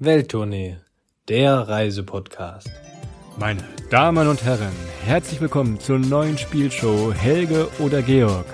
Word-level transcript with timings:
Welttournee, 0.00 0.76
der 1.26 1.56
Reisepodcast. 1.66 2.70
Meine 3.36 3.64
Damen 3.90 4.28
und 4.28 4.44
Herren, 4.44 4.70
herzlich 5.04 5.40
willkommen 5.40 5.80
zur 5.80 5.98
neuen 5.98 6.38
Spielshow 6.38 7.12
Helge 7.12 7.68
oder 7.80 8.00
Georg. 8.02 8.46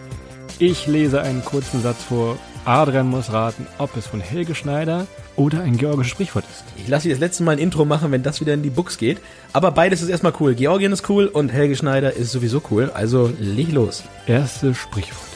Ich 0.59 0.87
lese 0.87 1.21
einen 1.21 1.45
kurzen 1.45 1.83
Satz 1.83 2.03
vor. 2.05 2.39
Adrian 2.65 3.11
muss 3.11 3.31
raten, 3.31 3.67
ob 3.77 3.95
es 3.95 4.07
von 4.07 4.21
Helge 4.21 4.55
Schneider 4.55 5.07
oder 5.37 5.61
ein 5.61 5.77
georgisches 5.77 6.13
Sprichwort 6.13 6.47
ist. 6.51 6.65
Ich 6.79 6.89
lasse 6.89 7.09
dich 7.09 7.13
das 7.13 7.21
letzte 7.21 7.43
Mal 7.43 7.53
ein 7.53 7.59
Intro 7.59 7.85
machen, 7.85 8.11
wenn 8.11 8.23
das 8.23 8.41
wieder 8.41 8.55
in 8.55 8.63
die 8.63 8.71
Books 8.71 8.97
geht. 8.97 9.21
Aber 9.53 9.71
beides 9.71 10.01
ist 10.01 10.09
erstmal 10.09 10.33
cool. 10.41 10.55
Georgien 10.55 10.93
ist 10.93 11.11
cool 11.11 11.27
und 11.27 11.53
Helge 11.53 11.77
Schneider 11.77 12.15
ist 12.15 12.33
sowieso 12.33 12.63
cool. 12.71 12.91
Also 12.95 13.31
leg 13.39 13.71
los. 13.71 14.03
Erste 14.27 14.75
Sprichwort. 14.75 15.29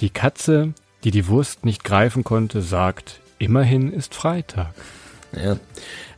Die 0.00 0.10
Katze, 0.10 0.72
die 1.04 1.12
die 1.12 1.28
Wurst 1.28 1.64
nicht 1.64 1.84
greifen 1.84 2.24
konnte, 2.24 2.62
sagt, 2.62 3.20
immerhin 3.38 3.92
ist 3.92 4.12
Freitag. 4.12 4.74
Ja. 5.32 5.56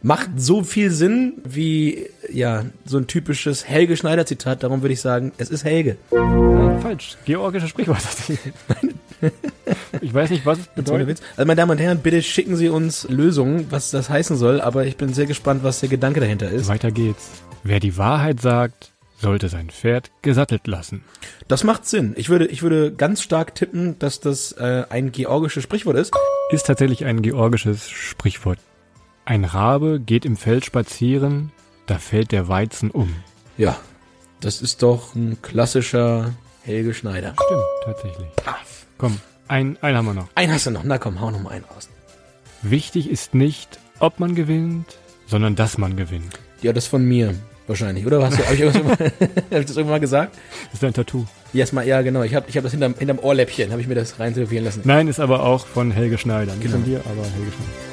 Macht 0.00 0.30
so 0.36 0.62
viel 0.62 0.90
Sinn 0.90 1.34
wie, 1.44 2.06
ja, 2.32 2.64
so 2.84 2.98
ein 2.98 3.06
typisches 3.08 3.66
Helge 3.66 3.96
Schneider 3.96 4.26
Zitat. 4.26 4.62
Darum 4.62 4.82
würde 4.82 4.92
ich 4.92 5.00
sagen, 5.00 5.32
es 5.38 5.50
ist 5.50 5.64
Helge. 5.64 5.96
Nein, 6.12 6.80
falsch. 6.80 7.16
Georgisches 7.24 7.70
Sprichwort. 7.70 7.98
ich 10.00 10.14
weiß 10.14 10.30
nicht, 10.30 10.46
was 10.46 10.58
es 10.60 10.66
bedeutet. 10.68 11.20
Also 11.36 11.46
meine 11.46 11.56
Damen 11.56 11.72
und 11.72 11.78
Herren, 11.78 11.98
bitte 11.98 12.22
schicken 12.22 12.56
Sie 12.56 12.68
uns 12.68 13.08
Lösungen, 13.08 13.66
was 13.70 13.90
das 13.90 14.08
heißen 14.08 14.36
soll. 14.36 14.60
Aber 14.60 14.86
ich 14.86 14.96
bin 14.96 15.12
sehr 15.12 15.26
gespannt, 15.26 15.64
was 15.64 15.80
der 15.80 15.88
Gedanke 15.88 16.20
dahinter 16.20 16.48
ist. 16.48 16.68
Weiter 16.68 16.92
geht's. 16.92 17.30
Wer 17.64 17.80
die 17.80 17.96
Wahrheit 17.96 18.40
sagt, 18.40 18.92
sollte 19.20 19.48
sein 19.48 19.70
Pferd 19.70 20.10
gesattelt 20.22 20.66
lassen. 20.66 21.02
Das 21.48 21.64
macht 21.64 21.86
Sinn. 21.86 22.14
Ich 22.16 22.28
würde, 22.28 22.46
ich 22.46 22.62
würde 22.62 22.92
ganz 22.92 23.20
stark 23.22 23.54
tippen, 23.54 23.98
dass 23.98 24.20
das 24.20 24.52
äh, 24.52 24.84
ein 24.90 25.10
georgisches 25.10 25.64
Sprichwort 25.64 25.96
ist. 25.96 26.12
Ist 26.50 26.66
tatsächlich 26.66 27.04
ein 27.04 27.22
georgisches 27.22 27.88
Sprichwort. 27.90 28.58
Ein 29.28 29.44
Rabe 29.44 30.00
geht 30.00 30.24
im 30.24 30.38
Feld 30.38 30.64
spazieren, 30.64 31.52
da 31.84 31.98
fällt 31.98 32.32
der 32.32 32.48
Weizen 32.48 32.90
um. 32.90 33.14
Ja, 33.58 33.76
das 34.40 34.62
ist 34.62 34.82
doch 34.82 35.14
ein 35.14 35.36
klassischer 35.42 36.32
Helge 36.62 36.94
Schneider. 36.94 37.34
Stimmt, 37.44 37.62
tatsächlich. 37.84 38.26
Komm, 38.96 39.20
ein, 39.46 39.76
einen 39.82 39.98
haben 39.98 40.06
wir 40.06 40.14
noch. 40.14 40.28
Einen 40.34 40.50
hast 40.54 40.64
du 40.64 40.70
noch. 40.70 40.82
Na 40.82 40.96
komm, 40.96 41.20
hau 41.20 41.30
noch 41.30 41.42
mal 41.42 41.50
einen 41.50 41.66
raus. 41.66 41.90
Wichtig 42.62 43.10
ist 43.10 43.34
nicht, 43.34 43.78
ob 43.98 44.18
man 44.18 44.34
gewinnt, 44.34 44.96
sondern 45.26 45.56
dass 45.56 45.76
man 45.76 45.98
gewinnt. 45.98 46.40
Ja, 46.62 46.72
das 46.72 46.86
von 46.86 47.04
mir 47.04 47.34
wahrscheinlich, 47.66 48.06
oder? 48.06 48.24
Hast 48.24 48.38
du, 48.38 48.44
hab 48.46 48.54
ich, 48.54 48.62
hab 48.64 48.80
ich 48.80 49.66
das 49.66 49.76
irgendwann 49.76 49.88
mal 49.88 50.00
gesagt? 50.00 50.38
Das 50.70 50.80
ist 50.80 50.84
ein 50.84 50.94
Tattoo. 50.94 51.26
Yes, 51.52 51.72
mal, 51.72 51.86
ja, 51.86 52.00
genau. 52.00 52.22
Ich 52.22 52.34
habe 52.34 52.46
ich 52.48 52.56
hab 52.56 52.62
das 52.64 52.72
hinterm, 52.72 52.94
hinterm 52.98 53.18
Ohrläppchen, 53.18 53.72
habe 53.72 53.82
ich 53.82 53.88
mir 53.88 53.94
das 53.94 54.18
rein 54.18 54.32
tätowieren 54.32 54.64
lassen. 54.64 54.80
Nein, 54.84 55.06
ist 55.06 55.20
aber 55.20 55.42
auch 55.42 55.66
von 55.66 55.90
Helge 55.90 56.16
Schneider. 56.16 56.52
Nicht 56.54 56.62
Genau. 56.62 56.76
von 56.76 56.84
dir, 56.86 57.00
aber 57.00 57.24
Helge 57.24 57.52
Schneider. 57.52 57.87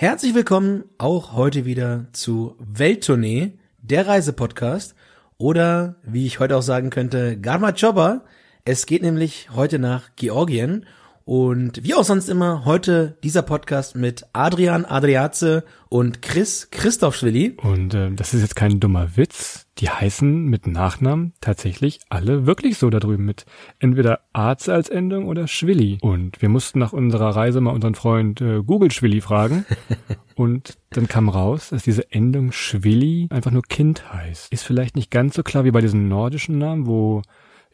Herzlich 0.00 0.32
willkommen 0.32 0.84
auch 0.96 1.32
heute 1.32 1.64
wieder 1.64 2.06
zu 2.12 2.54
Welttournee, 2.60 3.58
der 3.82 4.06
Reisepodcast. 4.06 4.94
Oder, 5.38 5.96
wie 6.04 6.24
ich 6.24 6.38
heute 6.38 6.56
auch 6.56 6.62
sagen 6.62 6.90
könnte, 6.90 7.36
Garmachoba. 7.36 8.22
Es 8.64 8.86
geht 8.86 9.02
nämlich 9.02 9.48
heute 9.56 9.80
nach 9.80 10.10
Georgien. 10.14 10.86
Und 11.28 11.84
wie 11.84 11.94
auch 11.94 12.04
sonst 12.04 12.30
immer, 12.30 12.64
heute 12.64 13.18
dieser 13.22 13.42
Podcast 13.42 13.94
mit 13.94 14.24
Adrian 14.32 14.86
Adriaze 14.86 15.62
und 15.90 16.22
Chris 16.22 16.70
Christophschwili. 16.70 17.54
Und 17.62 17.92
äh, 17.92 18.10
das 18.12 18.32
ist 18.32 18.40
jetzt 18.40 18.56
kein 18.56 18.80
dummer 18.80 19.18
Witz. 19.18 19.66
Die 19.76 19.90
heißen 19.90 20.46
mit 20.46 20.66
Nachnamen 20.66 21.34
tatsächlich 21.42 22.00
alle 22.08 22.46
wirklich 22.46 22.78
so 22.78 22.88
da 22.88 22.98
drüben 22.98 23.26
mit 23.26 23.44
entweder 23.78 24.20
Arze 24.32 24.72
als 24.72 24.88
Endung 24.88 25.26
oder 25.26 25.48
Schwilli. 25.48 25.98
Und 26.00 26.40
wir 26.40 26.48
mussten 26.48 26.78
nach 26.78 26.94
unserer 26.94 27.36
Reise 27.36 27.60
mal 27.60 27.72
unseren 27.72 27.94
Freund 27.94 28.40
äh, 28.40 28.62
Google 28.62 28.90
Schwilli 28.90 29.20
fragen. 29.20 29.66
Und 30.34 30.78
dann 30.88 31.08
kam 31.08 31.28
raus, 31.28 31.68
dass 31.68 31.82
diese 31.82 32.10
Endung 32.10 32.52
Schwilli 32.52 33.28
einfach 33.28 33.50
nur 33.50 33.64
Kind 33.64 34.10
heißt. 34.10 34.50
Ist 34.50 34.64
vielleicht 34.64 34.96
nicht 34.96 35.10
ganz 35.10 35.34
so 35.34 35.42
klar 35.42 35.66
wie 35.66 35.72
bei 35.72 35.82
diesen 35.82 36.08
nordischen 36.08 36.56
Namen, 36.56 36.86
wo, 36.86 37.20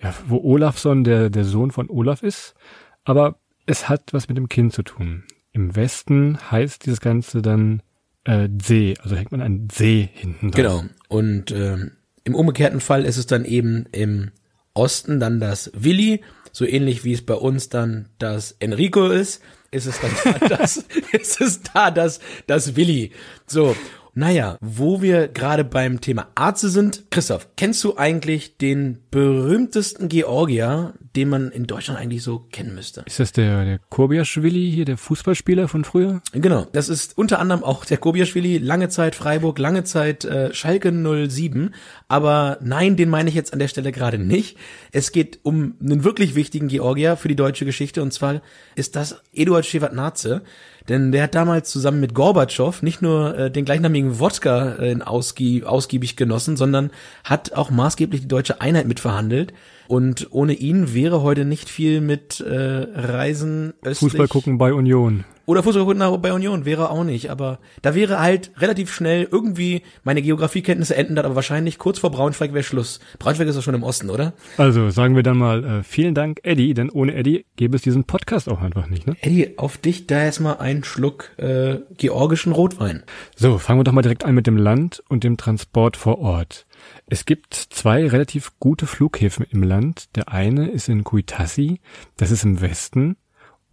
ja, 0.02 0.12
wo 0.26 0.42
Olafsson 0.42 1.04
der, 1.04 1.30
der 1.30 1.44
Sohn 1.44 1.70
von 1.70 1.88
Olaf 1.88 2.24
ist. 2.24 2.56
Aber 3.04 3.36
es 3.66 3.88
hat 3.88 4.12
was 4.12 4.28
mit 4.28 4.36
dem 4.36 4.48
Kind 4.48 4.72
zu 4.72 4.82
tun. 4.82 5.24
Im 5.52 5.76
Westen 5.76 6.38
heißt 6.50 6.86
dieses 6.86 7.00
Ganze 7.00 7.42
dann 7.42 7.82
äh, 8.24 8.48
See, 8.62 8.94
also 9.00 9.16
hängt 9.16 9.32
man 9.32 9.40
ein 9.40 9.68
See 9.70 10.08
hinten 10.12 10.50
dran. 10.50 10.62
Genau. 10.62 10.84
Und 11.08 11.50
ähm, 11.52 11.92
im 12.24 12.34
umgekehrten 12.34 12.80
Fall 12.80 13.04
ist 13.04 13.16
es 13.16 13.26
dann 13.26 13.44
eben 13.44 13.86
im 13.92 14.30
Osten 14.72 15.20
dann 15.20 15.38
das 15.40 15.70
Willi, 15.74 16.22
so 16.50 16.64
ähnlich 16.64 17.04
wie 17.04 17.12
es 17.12 17.24
bei 17.24 17.34
uns 17.34 17.68
dann 17.68 18.08
das 18.18 18.52
Enrico 18.58 19.08
ist, 19.08 19.42
ist 19.70 19.86
es 19.86 20.00
dann 20.00 20.10
da 20.40 20.48
das, 20.56 20.84
ist 21.12 21.40
es 21.40 21.62
da 21.62 21.90
das, 21.90 22.20
das 22.46 22.76
Willi. 22.76 23.12
So. 23.46 23.76
Naja, 24.16 24.58
wo 24.60 25.02
wir 25.02 25.26
gerade 25.26 25.64
beim 25.64 26.00
Thema 26.00 26.28
Arze 26.36 26.68
sind, 26.68 27.04
Christoph, 27.10 27.48
kennst 27.56 27.82
du 27.82 27.96
eigentlich 27.96 28.58
den 28.58 28.98
berühmtesten 29.10 30.08
Georgier, 30.08 30.94
den 31.16 31.28
man 31.28 31.50
in 31.50 31.66
Deutschland 31.66 31.98
eigentlich 31.98 32.22
so 32.22 32.38
kennen 32.38 32.76
müsste? 32.76 33.02
Ist 33.06 33.18
das 33.18 33.32
der, 33.32 33.64
der 33.64 33.78
Kobiaschwili 33.90 34.70
hier, 34.70 34.84
der 34.84 34.98
Fußballspieler 34.98 35.66
von 35.66 35.82
früher? 35.82 36.22
Genau, 36.32 36.66
das 36.72 36.88
ist 36.88 37.18
unter 37.18 37.40
anderem 37.40 37.64
auch 37.64 37.84
der 37.84 37.98
Kobiaschwili, 37.98 38.58
lange 38.58 38.88
Zeit 38.88 39.16
Freiburg, 39.16 39.58
lange 39.58 39.82
Zeit 39.82 40.24
äh, 40.24 40.54
Schalke 40.54 40.92
07, 40.92 41.74
aber 42.06 42.58
nein, 42.62 42.96
den 42.96 43.10
meine 43.10 43.28
ich 43.28 43.34
jetzt 43.34 43.52
an 43.52 43.58
der 43.58 43.68
Stelle 43.68 43.90
gerade 43.90 44.18
nicht. 44.18 44.56
Es 44.92 45.10
geht 45.10 45.40
um 45.42 45.74
einen 45.80 46.04
wirklich 46.04 46.36
wichtigen 46.36 46.68
Georgier 46.68 47.16
für 47.16 47.28
die 47.28 47.36
deutsche 47.36 47.64
Geschichte 47.64 48.00
und 48.00 48.12
zwar 48.12 48.42
ist 48.76 48.94
das 48.94 49.22
Eduard 49.32 49.66
Shevardnadze, 49.66 50.42
denn 50.88 51.12
der 51.12 51.24
hat 51.24 51.34
damals 51.34 51.70
zusammen 51.70 52.00
mit 52.00 52.14
Gorbatschow 52.14 52.82
nicht 52.82 53.00
nur 53.00 53.36
äh, 53.38 53.50
den 53.50 53.64
gleichnamigen 53.64 54.03
Wodka 54.18 54.76
äh, 54.76 54.96
ausgie 55.02 55.64
ausgiebig 55.64 56.16
genossen, 56.16 56.56
sondern 56.56 56.90
hat 57.24 57.52
auch 57.52 57.70
maßgeblich 57.70 58.22
die 58.22 58.28
deutsche 58.28 58.60
Einheit 58.60 58.86
mitverhandelt. 58.86 59.52
Und 59.86 60.28
ohne 60.30 60.54
ihn 60.54 60.94
wäre 60.94 61.22
heute 61.22 61.44
nicht 61.44 61.68
viel 61.68 62.00
mit 62.00 62.40
äh, 62.40 62.54
Reisen 62.54 63.74
östlich. 63.82 64.12
Fußball 64.12 64.28
gucken 64.28 64.58
bei 64.58 64.72
Union. 64.72 65.24
Oder 65.46 65.62
Fußball 65.62 65.84
gucken 65.84 65.98
nach- 65.98 66.16
bei 66.16 66.32
Union 66.32 66.64
wäre 66.64 66.90
auch 66.90 67.04
nicht, 67.04 67.30
aber 67.30 67.58
da 67.82 67.94
wäre 67.94 68.18
halt 68.20 68.50
relativ 68.58 68.92
schnell 68.92 69.28
irgendwie 69.30 69.82
meine 70.02 70.22
Geografiekenntnisse 70.22 70.96
enden 70.96 71.16
dann 71.16 71.24
aber 71.26 71.34
wahrscheinlich 71.34 71.78
kurz 71.78 71.98
vor 71.98 72.10
Braunschweig 72.10 72.52
wäre 72.54 72.64
Schluss. 72.64 73.00
Braunschweig 73.18 73.46
ist 73.48 73.56
doch 73.56 73.62
schon 73.62 73.74
im 73.74 73.82
Osten, 73.82 74.10
oder? 74.10 74.32
Also 74.56 74.90
sagen 74.90 75.16
wir 75.16 75.22
dann 75.22 75.36
mal 75.36 75.64
äh, 75.64 75.82
vielen 75.82 76.14
Dank, 76.14 76.40
Eddie, 76.44 76.72
denn 76.74 76.90
ohne 76.90 77.14
Eddie 77.14 77.44
gäbe 77.56 77.76
es 77.76 77.82
diesen 77.82 78.04
Podcast 78.04 78.48
auch 78.48 78.62
einfach 78.62 78.88
nicht, 78.88 79.06
ne? 79.06 79.16
Eddie, 79.20 79.58
auf 79.58 79.76
dich 79.76 80.06
da 80.06 80.22
erstmal 80.22 80.58
einen 80.58 80.84
Schluck 80.84 81.30
äh, 81.38 81.78
georgischen 81.96 82.52
Rotwein. 82.52 83.02
So, 83.36 83.58
fangen 83.58 83.80
wir 83.80 83.84
doch 83.84 83.92
mal 83.92 84.02
direkt 84.02 84.24
an 84.24 84.34
mit 84.34 84.46
dem 84.46 84.56
Land 84.56 85.02
und 85.08 85.24
dem 85.24 85.36
Transport 85.36 85.96
vor 85.96 86.18
Ort. 86.20 86.66
Es 87.06 87.24
gibt 87.26 87.54
zwei 87.54 88.06
relativ 88.08 88.52
gute 88.60 88.86
Flughäfen 88.86 89.46
im 89.50 89.62
Land. 89.62 90.14
Der 90.16 90.30
eine 90.30 90.68
ist 90.70 90.88
in 90.88 91.04
Kuitassi, 91.04 91.80
das 92.16 92.30
ist 92.30 92.44
im 92.44 92.60
Westen. 92.60 93.16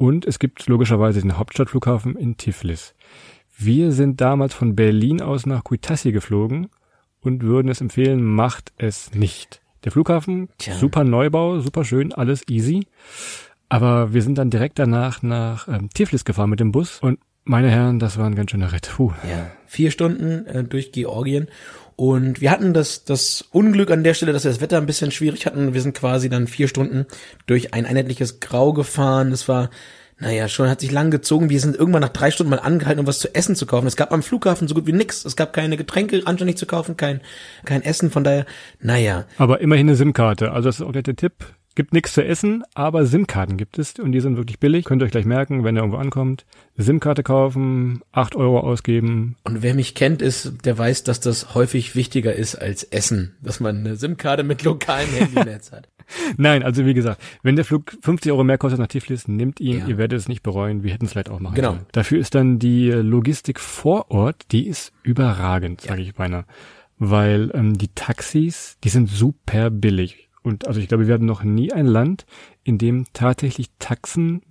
Und 0.01 0.25
es 0.25 0.39
gibt 0.39 0.65
logischerweise 0.65 1.21
den 1.21 1.37
Hauptstadtflughafen 1.37 2.15
in 2.15 2.35
Tiflis. 2.35 2.95
Wir 3.55 3.91
sind 3.91 4.19
damals 4.19 4.51
von 4.51 4.75
Berlin 4.75 5.21
aus 5.21 5.45
nach 5.45 5.63
Kuitassi 5.63 6.11
geflogen 6.11 6.69
und 7.19 7.43
würden 7.43 7.69
es 7.69 7.81
empfehlen, 7.81 8.23
macht 8.23 8.73
es 8.77 9.13
nicht. 9.13 9.61
Der 9.83 9.91
Flughafen, 9.91 10.49
Tja. 10.57 10.73
super 10.73 11.03
Neubau, 11.03 11.59
super 11.59 11.85
schön, 11.85 12.13
alles 12.13 12.49
easy. 12.49 12.87
Aber 13.69 14.11
wir 14.11 14.23
sind 14.23 14.39
dann 14.39 14.49
direkt 14.49 14.79
danach 14.79 15.21
nach 15.21 15.67
ähm, 15.67 15.91
Tiflis 15.93 16.25
gefahren 16.25 16.49
mit 16.49 16.59
dem 16.59 16.71
Bus 16.71 16.99
und 16.99 17.19
meine 17.43 17.69
Herren, 17.69 17.99
das 17.99 18.17
war 18.17 18.25
ein 18.25 18.35
ganz 18.35 18.51
schöner 18.51 18.71
Ritt. 18.71 18.89
Puh. 18.95 19.11
Ja, 19.29 19.51
vier 19.67 19.91
Stunden 19.91 20.45
äh, 20.45 20.63
durch 20.63 20.91
Georgien. 20.91 21.47
Und 21.95 22.41
wir 22.41 22.51
hatten 22.51 22.73
das, 22.73 23.03
das 23.03 23.43
Unglück 23.51 23.91
an 23.91 24.03
der 24.03 24.13
Stelle, 24.13 24.33
dass 24.33 24.43
wir 24.43 24.51
das 24.51 24.61
Wetter 24.61 24.77
ein 24.77 24.85
bisschen 24.85 25.11
schwierig 25.11 25.45
hatten. 25.45 25.73
Wir 25.73 25.81
sind 25.81 25.95
quasi 25.95 26.29
dann 26.29 26.47
vier 26.47 26.67
Stunden 26.67 27.05
durch 27.45 27.73
ein 27.73 27.85
einheitliches 27.85 28.39
Grau 28.39 28.73
gefahren. 28.73 29.29
Das 29.29 29.47
war, 29.47 29.69
naja, 30.17 30.47
schon 30.47 30.67
hat 30.67 30.81
sich 30.81 30.91
lang 30.91 31.11
gezogen. 31.11 31.49
Wir 31.49 31.59
sind 31.59 31.75
irgendwann 31.75 32.01
nach 32.01 32.09
drei 32.09 32.31
Stunden 32.31 32.49
mal 32.49 32.59
angehalten, 32.59 33.01
um 33.01 33.07
was 33.07 33.19
zu 33.19 33.35
essen 33.35 33.55
zu 33.55 33.65
kaufen. 33.65 33.85
Es 33.85 33.97
gab 33.97 34.11
am 34.11 34.23
Flughafen 34.23 34.67
so 34.67 34.73
gut 34.73 34.87
wie 34.87 34.93
nix. 34.93 35.25
Es 35.25 35.35
gab 35.35 35.53
keine 35.53 35.77
Getränke 35.77 36.21
anständig 36.25 36.57
zu 36.57 36.65
kaufen, 36.65 36.97
kein, 36.97 37.21
kein 37.65 37.83
Essen. 37.83 38.09
Von 38.09 38.23
daher, 38.23 38.45
naja, 38.79 39.25
Aber 39.37 39.61
immerhin 39.61 39.87
eine 39.87 39.95
SIM-Karte. 39.95 40.53
Also 40.53 40.69
das 40.69 40.79
ist 40.79 40.85
auch 40.85 40.91
der 40.91 41.03
Tipp. 41.03 41.33
Gibt 41.73 41.93
nichts 41.93 42.13
zu 42.13 42.23
essen, 42.23 42.63
aber 42.73 43.05
SIM-Karten 43.05 43.55
gibt 43.55 43.79
es 43.79 43.93
und 43.97 44.11
die 44.11 44.19
sind 44.19 44.35
wirklich 44.35 44.59
billig. 44.59 44.83
Könnt 44.85 45.01
ihr 45.01 45.05
euch 45.05 45.11
gleich 45.11 45.25
merken, 45.25 45.63
wenn 45.63 45.75
ihr 45.77 45.79
irgendwo 45.79 45.97
ankommt. 45.99 46.45
SIM-Karte 46.77 47.23
kaufen, 47.23 48.01
acht 48.11 48.35
Euro 48.35 48.59
ausgeben. 48.59 49.37
Und 49.45 49.61
wer 49.63 49.73
mich 49.73 49.95
kennt, 49.95 50.21
ist, 50.21 50.65
der 50.65 50.77
weiß, 50.77 51.03
dass 51.03 51.21
das 51.21 51.55
häufig 51.55 51.95
wichtiger 51.95 52.33
ist 52.33 52.55
als 52.55 52.83
Essen, 52.83 53.35
dass 53.41 53.59
man 53.61 53.77
eine 53.77 53.95
SIM-Karte 53.95 54.43
mit 54.43 54.63
lokalem 54.63 55.09
Handynetz 55.17 55.71
hat. 55.71 55.87
Nein, 56.35 56.61
also 56.63 56.85
wie 56.85 56.93
gesagt, 56.93 57.21
wenn 57.41 57.55
der 57.55 57.63
Flug 57.63 57.93
50 58.01 58.33
Euro 58.33 58.43
mehr 58.43 58.57
kostet 58.57 58.79
nach 58.81 58.87
Tiflis, 58.87 59.29
nimmt 59.29 59.61
ihn. 59.61 59.79
Ja. 59.79 59.87
Ihr 59.87 59.97
werdet 59.97 60.19
es 60.19 60.27
nicht 60.27 60.43
bereuen. 60.43 60.83
Wir 60.83 60.91
hätten 60.91 61.05
es 61.05 61.11
vielleicht 61.13 61.29
auch 61.29 61.39
machen 61.39 61.55
Genau. 61.55 61.69
sollen. 61.71 61.85
Dafür 61.93 62.19
ist 62.19 62.35
dann 62.35 62.59
die 62.59 62.89
Logistik 62.89 63.61
vor 63.61 64.11
Ort, 64.11 64.51
die 64.51 64.67
ist 64.67 64.91
überragend, 65.03 65.79
sage 65.81 66.01
ich 66.01 66.13
beinahe. 66.15 66.43
Weil 66.97 67.49
ähm, 67.53 67.77
die 67.77 67.87
Taxis, 67.95 68.77
die 68.83 68.89
sind 68.89 69.09
super 69.09 69.69
billig. 69.69 70.27
Und 70.43 70.67
also 70.67 70.79
ich 70.79 70.87
glaube, 70.87 71.07
wir 71.07 71.13
hatten 71.13 71.25
noch 71.25 71.43
nie 71.43 71.71
ein 71.71 71.85
Land, 71.85 72.25
in 72.63 72.77
dem 72.77 73.05
tatsächlich 73.13 73.69
Taxen 73.79 74.41